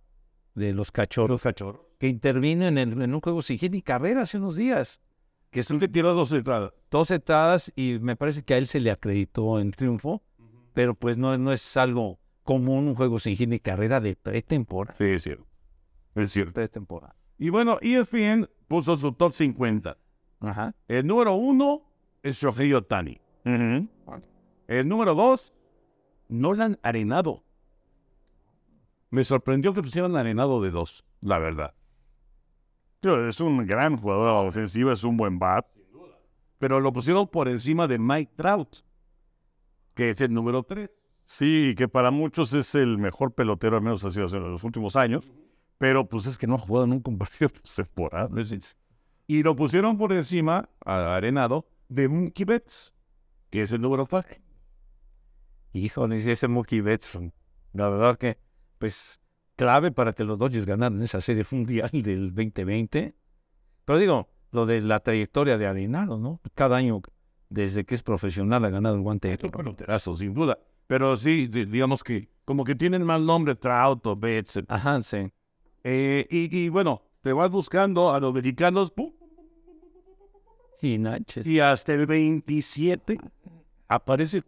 [0.55, 1.81] de los cachorros, cachorros.
[1.99, 5.01] que intervino en, el- en un juego sin hit ni carrera hace unos días.
[5.51, 6.73] Que son Usted tiró dos entradas.
[6.91, 10.23] dos entradas y me parece que a él se le acreditó en triunfo,
[10.75, 12.19] pero pues no, no es algo
[12.49, 14.97] común un juego sin hit ni carrera de pretemporada.
[14.97, 15.47] Sí, es cierto.
[16.15, 16.55] Es cierto.
[16.55, 17.15] Pretemporada.
[17.37, 19.99] Y bueno, ESPN puso su top 50.
[20.41, 20.75] Ajá.
[20.89, 21.83] El número uno
[22.23, 23.21] es Shohei Otani.
[23.45, 25.53] El número dos,
[26.29, 27.45] Nolan Arenado.
[29.11, 31.75] Me sorprendió que pusieran Arenado de dos, la verdad.
[33.03, 35.67] Es un gran jugador ofensiva, es un buen bat.
[36.57, 38.79] Pero lo pusieron por encima de Mike Trout,
[39.93, 40.98] que es el número tres.
[41.31, 44.97] Sí, que para muchos es el mejor pelotero, al menos ha sido en los últimos
[44.97, 45.31] años.
[45.77, 48.31] Pero pues es que no ha jugado nunca un partido de postemporada.
[49.27, 52.95] Y lo pusieron por encima, a Arenado, de Mookie Betts,
[53.51, 54.39] que es el número cuatro.
[55.75, 57.19] Híjole, si ese Mookie Betts,
[57.75, 58.39] la verdad que,
[58.79, 59.21] pues,
[59.55, 63.15] clave para que los Dodgers ganaran esa serie mundial del 2020.
[63.85, 66.41] Pero digo, lo de la trayectoria de Arenado, ¿no?
[66.55, 67.03] Cada año,
[67.51, 70.59] desde que es profesional, ha ganado el guante de Es un peloterazo, sin duda.
[70.89, 74.59] Pero sí, di- digamos que como que tienen mal nombre Trout o Betts.
[74.67, 75.31] Ajá, sí.
[75.85, 79.13] Eh, y, y bueno, te vas buscando a los mexicanos ¡pum!
[80.81, 80.99] Y
[81.45, 83.19] y hasta el 27
[83.89, 84.43] aparece.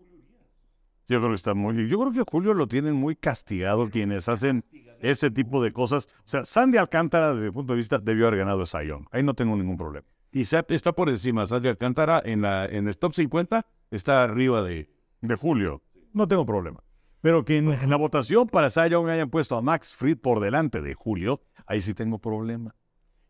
[1.09, 1.89] Yo creo que está muy.
[1.89, 4.65] Yo creo que Julio lo tienen muy castigado quienes hacen
[5.01, 6.07] este tipo de cosas.
[6.25, 9.07] O sea, Sandy Alcántara, desde mi punto de vista, debió haber ganado esa Young.
[9.11, 10.07] Ahí no tengo ningún problema.
[10.33, 11.47] Y está por encima.
[11.49, 14.89] Sandy Alcántara en, la, en el top 50 está arriba de.
[15.23, 15.83] De Julio,
[16.13, 16.83] no tengo problema.
[17.21, 20.41] Pero que en, en la votación para Cy Young hayan puesto a Max Fried por
[20.41, 22.75] delante de Julio, ahí sí tengo problema.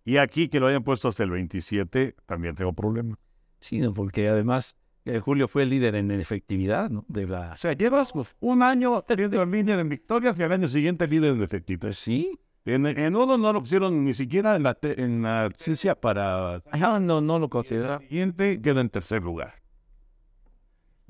[0.04, 3.18] Y aquí que lo hayan puesto hasta el 27, también tengo problema.
[3.58, 7.04] Sí, no, porque además eh, Julio fue el líder en efectividad, ¿no?
[7.08, 7.52] De la...
[7.52, 11.06] O sea, llevas pues, un año teniendo el líder en victorias y al año siguiente
[11.08, 11.80] líder en efectivos.
[11.80, 12.38] Pues sí.
[12.64, 16.62] En, en uno no lo pusieron ni siquiera en la, te- en la ciencia para
[16.70, 17.98] Ajá, no, no lo el considera.
[17.98, 19.54] siguiente queda en tercer lugar.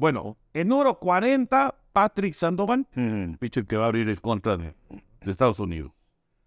[0.00, 3.36] Bueno, el número 40, Patrick Sandoval, Ujú.
[3.38, 5.92] pitcher que va a abrir en contra de, de Estados Unidos.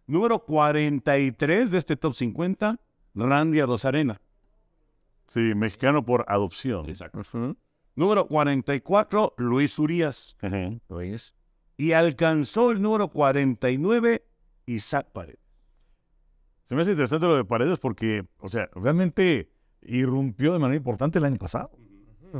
[0.08, 2.80] Número 43 de este top 50,
[3.14, 4.20] Randy Rosarena.
[5.28, 6.88] Sí, mexicano por adopción.
[6.89, 7.56] Ujú.
[7.93, 10.36] Número 44, Luis Urias.
[10.41, 10.80] Ujú.
[10.89, 11.36] Luis.
[11.78, 14.26] Y alcanzó el número 49,
[14.66, 15.38] Isaac Paredes.
[16.64, 19.51] Se me hace interesante lo de Paredes porque, o sea, realmente
[19.84, 21.70] irrumpió de manera importante el año pasado.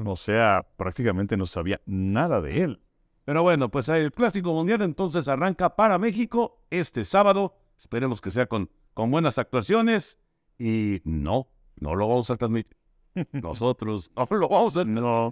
[0.06, 2.82] O sea, prácticamente no sabía nada de él.
[3.26, 7.56] Pero bueno, pues el Clásico Mundial entonces arranca para México este sábado.
[7.78, 10.18] Esperemos que sea con, con buenas actuaciones.
[10.58, 11.48] Y no,
[11.80, 12.76] no lo vamos a transmitir.
[13.32, 15.32] Nosotros no lo vamos a No,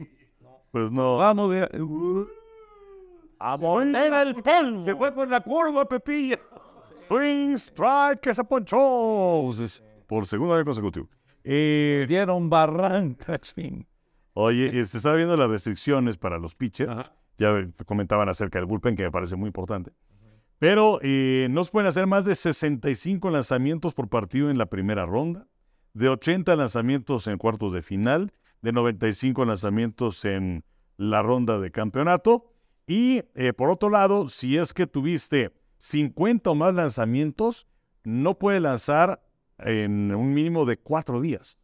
[0.71, 1.17] pues no.
[1.17, 1.71] Vamos a ver.
[3.39, 4.85] A poner el pon.
[4.85, 6.39] Se fue por la curva, Pepilla.
[7.07, 9.49] Swing strike que se ponchó.
[10.07, 11.09] Por segundo año consecutivo.
[11.43, 13.85] Eh, Dieron barranca, ching.
[14.41, 16.91] Oye, eh, se está viendo las restricciones para los pitchers.
[16.91, 17.13] Ajá.
[17.37, 19.91] Ya comentaban acerca del bullpen, que me parece muy importante.
[20.59, 25.07] Pero eh, no se pueden hacer más de 65 lanzamientos por partido en la primera
[25.07, 25.47] ronda,
[25.93, 28.31] de 80 lanzamientos en cuartos de final,
[28.61, 30.63] de 95 lanzamientos en
[30.97, 32.45] la ronda de campeonato.
[32.85, 37.65] Y eh, por otro lado, si es que tuviste 50 o más lanzamientos,
[38.03, 39.23] no puede lanzar
[39.57, 41.57] en un mínimo de cuatro días.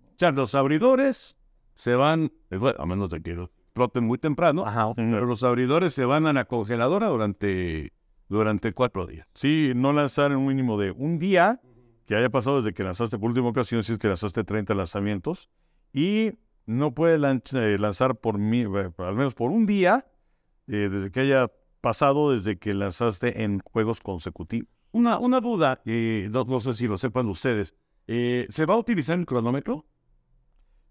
[0.00, 1.36] O sea, los abridores
[1.80, 2.30] se van,
[2.78, 4.92] a menos de que lo exploten muy temprano, Ajá.
[4.94, 7.92] pero los abridores se van a la congeladora durante,
[8.28, 9.26] durante cuatro días.
[9.34, 11.60] Sí, no lanzar en un mínimo de un día
[12.06, 15.48] que haya pasado desde que lanzaste por última ocasión, si es que lanzaste 30 lanzamientos,
[15.92, 16.32] y
[16.66, 20.06] no puede eh, lanzar por mi- eh, al menos por un día
[20.68, 21.50] eh, desde que haya
[21.80, 24.68] pasado desde que lanzaste en juegos consecutivos.
[24.92, 27.74] Una, una duda, eh, no, no sé si lo sepan ustedes.
[28.06, 29.86] eh, ¿Se va a utilizar el cronómetro?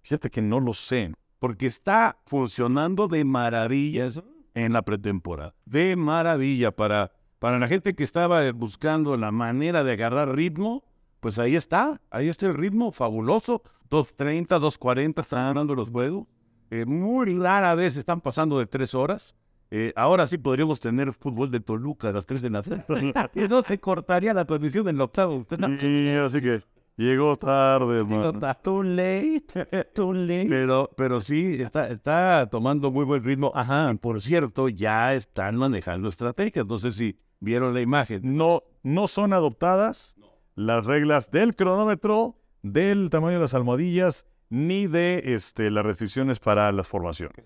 [0.01, 1.13] Fíjate que no lo sé.
[1.39, 4.07] Porque está funcionando de maravilla
[4.53, 5.55] en la pretemporada.
[5.65, 10.83] De maravilla para, para la gente que estaba buscando la manera de agarrar ritmo.
[11.21, 13.63] Pues ahí está, ahí está el ritmo fabuloso.
[13.89, 16.27] 2.30, 2.40 están ganando los juegos.
[16.71, 19.35] Eh, muy rara vez están pasando de tres horas.
[19.71, 22.61] Eh, ahora sí podríamos tener fútbol de Toluca a las 3 de la
[23.13, 23.47] tarde.
[23.47, 25.45] No se cortaría la transmisión del octavo.
[25.79, 26.61] Sí, así que
[27.05, 28.55] llegó tarde, hermano.
[28.61, 29.65] Too late.
[29.93, 30.47] Too late.
[30.49, 33.51] Pero, pero sí, está, está tomando muy buen ritmo.
[33.55, 36.65] Ajá, por cierto, ya están manejando estrategias.
[36.65, 38.21] No sé si vieron la imagen.
[38.37, 40.15] No, no son adoptadas
[40.55, 46.71] las reglas del cronómetro, del tamaño de las almohadillas, ni de este, las restricciones para
[46.71, 47.45] las formaciones.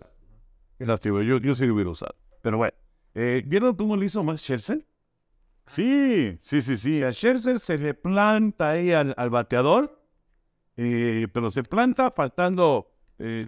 [0.78, 2.16] Qué lástima, yo, yo sí lo hubiera usado.
[2.42, 2.74] Pero bueno,
[3.14, 4.86] eh, ¿vieron cómo lo hizo más Scherzer?
[5.66, 6.98] Sí, sí, sí, sí.
[7.00, 10.02] Y a Scherzer se le planta ahí al, al bateador,
[10.78, 13.48] eh, pero se planta faltando eh,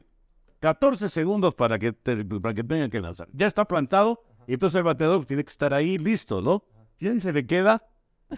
[0.59, 3.27] 14 segundos para que, te- para que tenga que lanzar.
[3.33, 6.63] Ya está plantado, y entonces el bateador tiene que estar ahí listo, ¿no?
[6.99, 7.85] Y ahí se le queda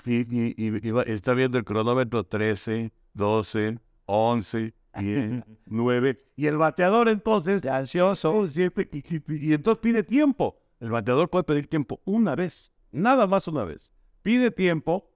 [0.05, 6.17] y, y- y- y va- está viendo el cronómetro 13, 12, 11, 10, 9.
[6.35, 10.57] Y el bateador entonces, ansioso, y entonces pide tiempo.
[10.79, 13.93] El bateador puede pedir tiempo una vez, nada más una vez.
[14.21, 15.09] Pide tiempo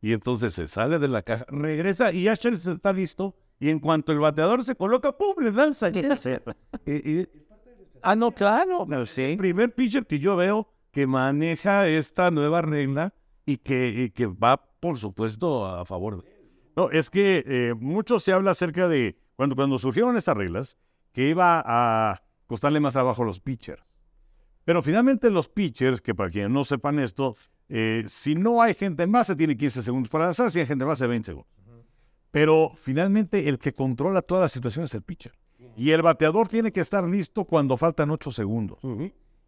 [0.00, 3.36] y entonces se sale de la caja, regresa y ya Scherzer está listo.
[3.60, 5.34] Y en cuanto el bateador se coloca, ¡pum!
[5.40, 5.90] le lanza.
[6.86, 7.28] Y, y-
[8.02, 8.86] Ah, no, claro.
[9.16, 13.12] el primer pitcher que yo veo que maneja esta nueva regla
[13.44, 16.30] y que, y que va, por supuesto, a favor de
[16.76, 20.76] No, es que eh, mucho se habla acerca de cuando, cuando surgieron estas reglas,
[21.12, 23.82] que iba a costarle más trabajo a los pitchers.
[24.68, 27.36] Pero finalmente los pitchers, que para quienes no sepan esto,
[27.70, 30.84] eh, si no hay gente en base, tiene 15 segundos para lanzar, si hay gente
[30.84, 31.50] en base, 20 segundos.
[32.30, 35.32] Pero finalmente el que controla toda la situación es el pitcher.
[35.74, 38.78] Y el bateador tiene que estar listo cuando faltan 8 segundos.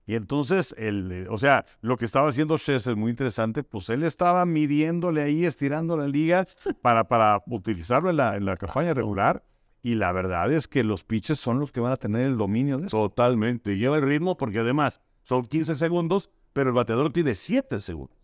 [0.06, 4.04] Y entonces, el, o sea, lo que estaba haciendo Scherzer es muy interesante, pues él
[4.04, 6.46] estaba midiéndole ahí, estirando la liga
[6.80, 9.44] para, para utilizarlo en la, en la campaña regular.
[9.82, 12.78] Y la verdad es que los pitches son los que van a tener el dominio
[12.78, 12.96] de eso.
[12.96, 13.76] Totalmente.
[13.76, 15.00] Lleva el ritmo porque además
[15.30, 18.16] son 15 segundos, pero el bateador tiene 7 segundos.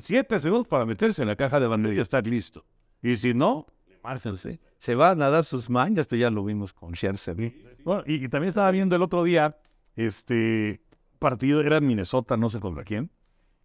[0.00, 2.66] 7 segundos para meterse en la caja de bandera y estar listo.
[3.02, 3.64] Y si no,
[4.04, 4.60] márgense.
[4.76, 7.34] Se van a dar sus mañas, pero ya lo vimos con Scherzer.
[7.82, 9.56] Bueno, y, y también estaba viendo el otro día,
[9.96, 10.82] este
[11.18, 13.10] partido era en Minnesota, no sé contra quién,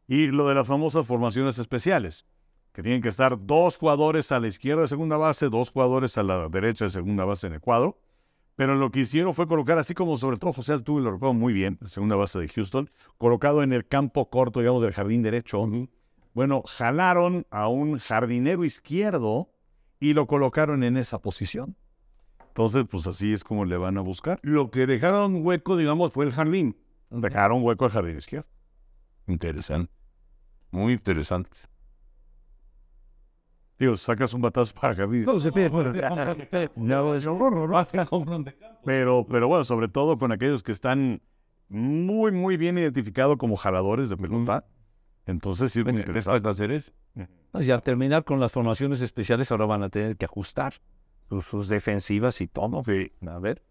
[0.08, 2.26] y lo de las famosas formaciones especiales,
[2.72, 6.24] que tienen que estar dos jugadores a la izquierda de segunda base, dos jugadores a
[6.24, 8.00] la derecha de segunda base en el cuadro.
[8.56, 11.54] Pero lo que hicieron fue colocar, así como sobre todo José Altuve lo recuerdo muy
[11.54, 15.68] bien, la segunda base de Houston, colocado en el campo corto, digamos, del jardín derecho.
[16.34, 19.50] Bueno, jalaron a un jardinero izquierdo
[20.00, 21.76] y lo colocaron en esa posición.
[22.50, 24.40] Entonces, pues así es como le van a buscar.
[24.44, 26.78] Lo que dejaron hueco, digamos, fue el jardín.
[27.10, 28.48] Dejaron hueco al jardín izquierdo.
[29.26, 29.92] Interesante.
[30.70, 31.50] Muy interesante.
[33.84, 35.26] Digo, sacas un batazo para jardín.
[35.26, 35.70] No se pide.
[36.78, 38.46] No, es horror, ¿no?
[38.86, 41.22] Pero, pero bueno, sobre todo con aquellos que están
[41.68, 44.66] muy, muy bien identificados como jaladores de pelota.
[45.26, 46.94] Entonces, sí, me interesa hacer eso.
[47.60, 50.76] Y al terminar con las formaciones especiales, ahora van a tener que ajustar
[51.28, 52.84] sus, sus defensivas y todo.
[53.28, 53.64] A ver.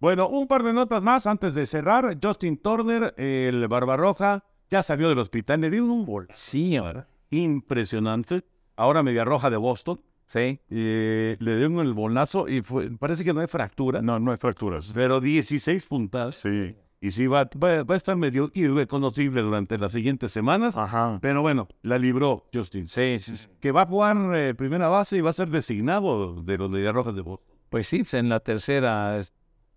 [0.00, 2.18] Bueno, un par de notas más antes de cerrar.
[2.20, 5.60] Justin Turner, el Barbarroja, ya salió del hospital.
[5.60, 8.42] Le dio un bolsillo impresionante.
[8.76, 10.00] Ahora media roja de Boston.
[10.26, 10.58] Sí.
[10.70, 14.00] Eh, le dieron el bolazo y fue, parece que no hay fractura.
[14.00, 14.92] No, no hay fracturas.
[14.94, 16.36] Pero 16 puntadas.
[16.36, 16.74] Sí.
[17.00, 20.76] Y sí, va, va, va a estar medio irreconocible durante las siguientes semanas.
[20.76, 21.18] Ajá.
[21.20, 22.86] Pero bueno, la libró Justin.
[22.86, 23.48] Sí, sí, sí.
[23.60, 26.94] Que va a jugar eh, primera base y va a ser designado de los Medias
[26.94, 27.46] Rojas de Boston.
[27.68, 29.32] Pues sí, pues en la tercera es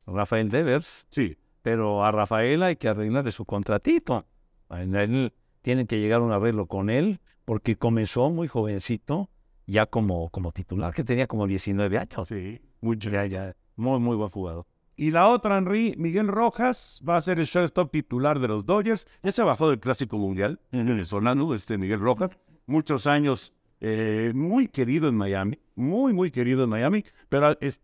[0.05, 1.35] Rafael Devers, Sí.
[1.63, 4.25] pero a Rafael hay que arreglarle su contratito.
[4.69, 5.33] Él
[5.63, 9.29] tienen que llegar a un arreglo con él, porque comenzó muy jovencito,
[9.67, 12.27] ya como, como titular, que tenía como 19 años.
[12.27, 12.61] Sí.
[12.99, 14.65] Ya, ya, muy, muy buen jugador.
[14.97, 19.07] Y la otra, Henry, Miguel Rojas, va a ser el shortstop titular de los Dodgers.
[19.23, 22.29] Ya se bajó del Clásico Mundial, venezolano, este Miguel Rojas.
[22.65, 27.81] Muchos años, eh, muy querido en Miami, muy, muy querido en Miami, pero es-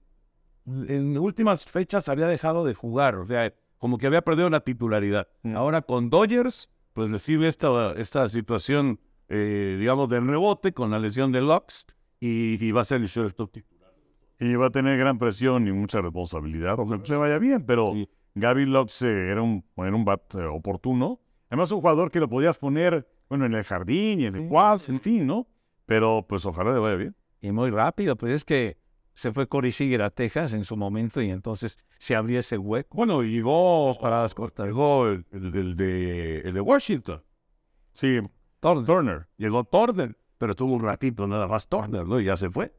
[0.65, 5.27] en últimas fechas había dejado de jugar, o sea, como que había perdido la titularidad.
[5.55, 8.99] Ahora con Dodgers, pues recibe esta, esta situación,
[9.33, 11.85] eh, digamos, del rebote con la lesión de Lux
[12.19, 13.91] y, y va a ser el shortstop titular.
[14.39, 16.77] Y va a tener gran presión y mucha responsabilidad.
[16.79, 18.09] Ojalá le vaya bien, pero Sí.
[18.35, 21.19] Gaby Lux eh, era, un, era un bat eh, oportuno.
[21.49, 24.89] Además, un jugador que lo podías poner, bueno, en el jardín y en el quads,
[24.89, 25.47] en fin, ¿no?
[25.85, 27.15] Pero pues ojalá le vaya bien.
[27.41, 28.77] Y muy rápido, pues es que
[29.13, 32.95] se fue Corey Seager a Texas en su momento y entonces se abrió ese hueco.
[32.95, 34.67] Bueno, llegó Paradas cortas.
[34.67, 37.21] Llegó el, el- el de, el de Washington.
[37.91, 38.19] Sí,
[38.61, 38.85] Turner.
[38.85, 39.27] Turner.
[39.37, 42.19] Llegó Turner, pero tuvo un ratito nada más Turner, ¿no?
[42.19, 42.73] Y ya se fue.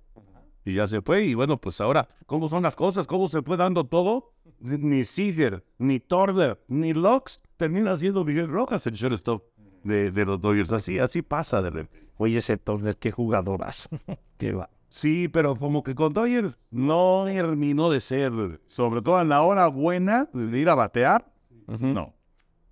[0.65, 1.25] Y ya se fue.
[1.25, 3.07] Y bueno, pues ahora, ¿cómo son las cosas?
[3.07, 4.33] ¿Cómo se fue dando todo?
[4.61, 9.43] Ni Seager, ni Turner, ni Lux termina siendo Miguel Rojas el shortstop
[9.83, 10.73] de, de los Dodgers.
[10.73, 12.13] Así, así pasa de repente.
[12.17, 13.91] Oye, ese Turner, qué jugadorazo.
[14.39, 14.71] qué va.
[14.89, 18.61] Sí, pero como que con Dodgers no terminó de ser.
[18.69, 21.33] Sobre todo en la hora buena de ir a batear.
[21.67, 22.15] No.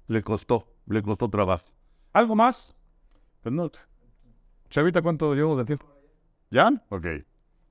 [0.07, 1.65] Le costó, le costó trabajo.
[2.13, 2.77] ¿Algo más?
[3.43, 3.71] Pues no.
[4.69, 5.87] Chavita, ¿cuánto llevamos de tiempo?
[6.51, 6.71] ¿Ya?
[6.91, 7.07] Ok.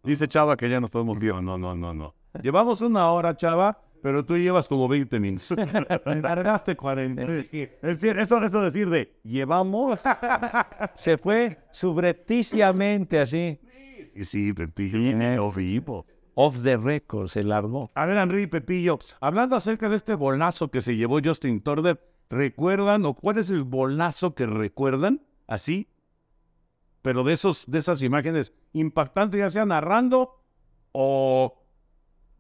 [0.03, 1.33] Dice Chava que ya nos podemos ir.
[1.35, 2.15] No, no, no, no.
[2.41, 5.55] Llevamos una hora, chava, pero tú llevas como 20 minutos.
[6.05, 7.21] Largaste 40.
[7.21, 7.51] Es
[7.81, 9.99] decir, eso, eso decir de llevamos.
[10.93, 13.59] Se fue subrepticiamente así.
[14.13, 15.51] Sí, sí, Pepillo.
[16.35, 17.91] Off the record, se largó.
[17.95, 23.05] A ver, Henry Pepillo, hablando acerca de este bolazo que se llevó Justin Turner, ¿recuerdan
[23.05, 25.21] o cuál es el bolazo que recuerdan?
[25.49, 25.87] Así,
[27.01, 30.43] pero de, esos, de esas imágenes impactantes, ya sea narrando
[30.91, 31.65] o...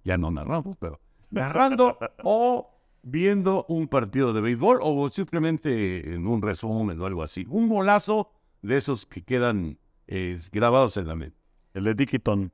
[0.03, 0.99] Ya no narramos, pero...
[1.31, 2.69] Narrando o
[3.01, 7.47] viendo un partido de béisbol o simplemente en un resumen o algo así.
[7.49, 8.31] Un bolazo
[8.61, 11.37] de esos que quedan eh, grabados en la mente.
[11.73, 12.51] El de Dickiton.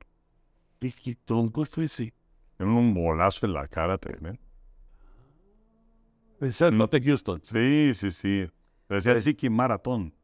[0.78, 2.14] Piquitón, ¿cuál fue ese?
[2.58, 4.40] En un bolazo en la cara también.
[6.72, 7.42] No te Houston.
[7.42, 8.48] Sí, sí, sí.
[8.88, 10.15] Decía Dicky Maratón.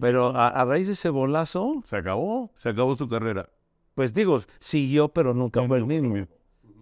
[0.00, 2.52] Pero a, a raíz de ese bolazo, Se acabó.
[2.58, 3.48] Se acabó su carrera.
[3.94, 6.26] pues digo, siguió, pero nunca fue el mismo.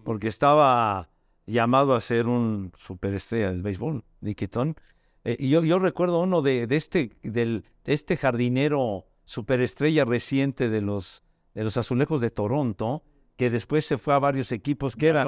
[0.03, 1.09] Porque estaba
[1.45, 4.75] llamado a ser un superestrella del béisbol, Niquetón.
[5.23, 10.69] Eh, y yo, yo recuerdo uno de, de este, del, de este jardinero superestrella reciente
[10.69, 13.03] de los, de los azulejos de Toronto,
[13.37, 15.27] que después se fue a varios equipos, que era,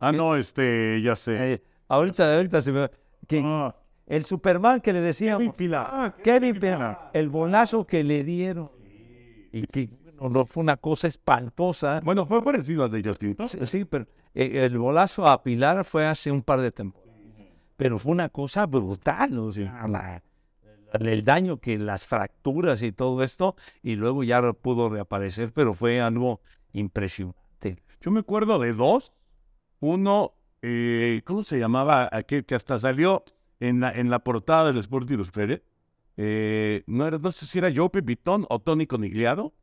[0.00, 1.54] Ah, no, este, ya sé.
[1.54, 2.88] eh, ahorita, ahorita se me...
[3.26, 3.74] que- Ah,
[4.08, 5.54] el Superman que le decíamos.
[5.74, 8.70] Ah, Kevin Pina, el bolazo que le dieron.
[9.52, 9.88] Y que
[10.20, 12.00] no fue una cosa espantosa.
[12.04, 13.36] Bueno, fue parecido al de Justin.
[13.46, 17.08] Sí, sí, pero eh, el bolazo a Pilar fue hace un par de temporadas.
[17.76, 20.22] Pero fue una cosa brutal, o sea, la-
[20.92, 26.00] el daño que las fracturas y todo esto, y luego ya pudo reaparecer, pero fue
[26.00, 26.40] algo
[26.72, 27.82] impresionante.
[28.00, 29.12] Yo me acuerdo de dos.
[29.80, 30.32] Uno,
[30.62, 32.08] eh, ¿cómo se llamaba?
[32.10, 33.22] Aquel que hasta salió
[33.60, 35.62] en la, en la portada del Sport Illustrated.
[36.16, 39.54] Eh, no, era, no sé si era Joe Pepitón o Tony Conigliado,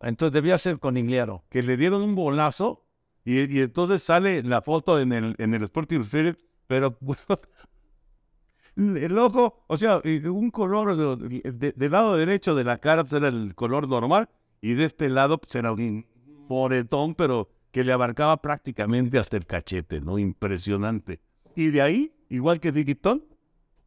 [0.00, 1.44] Entonces debía ser con Igliaro.
[1.50, 2.86] que le dieron un bolazo
[3.24, 6.96] y, y entonces sale la foto en el, en el Sport Illustrated, pero
[8.76, 13.12] el ojo, o sea, un color de- de- del lado derecho de la cara pues,
[13.12, 14.28] era el color normal
[14.60, 16.06] y de este lado pues, era un
[16.48, 20.18] moretón, pero que le abarcaba prácticamente hasta el cachete, ¿no?
[20.18, 21.20] Impresionante.
[21.56, 23.24] Y de ahí, igual que Digitón,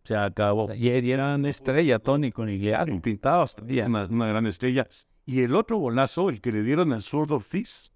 [0.03, 0.73] se acabó.
[0.73, 3.01] Y era una estrella, Tony Conigliaro.
[3.01, 4.87] Pintaba hasta una, una gran estrella.
[5.25, 7.91] Y el otro golazo, el que le dieron al Sword of Fist.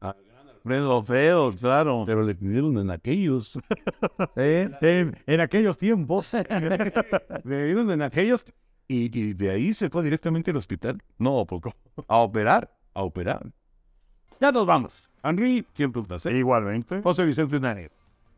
[0.00, 2.02] Alfredo Feo, claro.
[2.06, 3.58] Pero le dieron en aquellos.
[4.36, 4.70] ¿Eh?
[4.80, 6.34] En, en aquellos tiempos.
[7.44, 8.44] le dieron en aquellos.
[8.86, 11.02] Y, y de ahí se fue directamente al hospital.
[11.18, 11.74] No, poco.
[12.06, 12.72] A operar.
[12.94, 13.50] A operar.
[14.40, 15.08] Ya nos vamos.
[15.22, 16.34] Henry, siempre un placer.
[16.34, 17.02] Igualmente.
[17.02, 17.86] José Vicente Nani.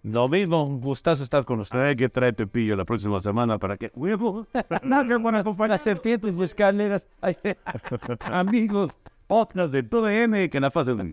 [0.03, 1.91] Lo mismo, un gustazo estar con ustedes.
[1.91, 3.91] Hay que traer Pepillo la próxima semana para que...
[3.95, 4.47] Huevo.
[4.83, 5.75] No, qué buena compañía.
[5.75, 7.07] Las serpientes y escaleras.
[8.21, 8.93] Amigos,
[9.27, 11.13] podcast de todo N que la fase de...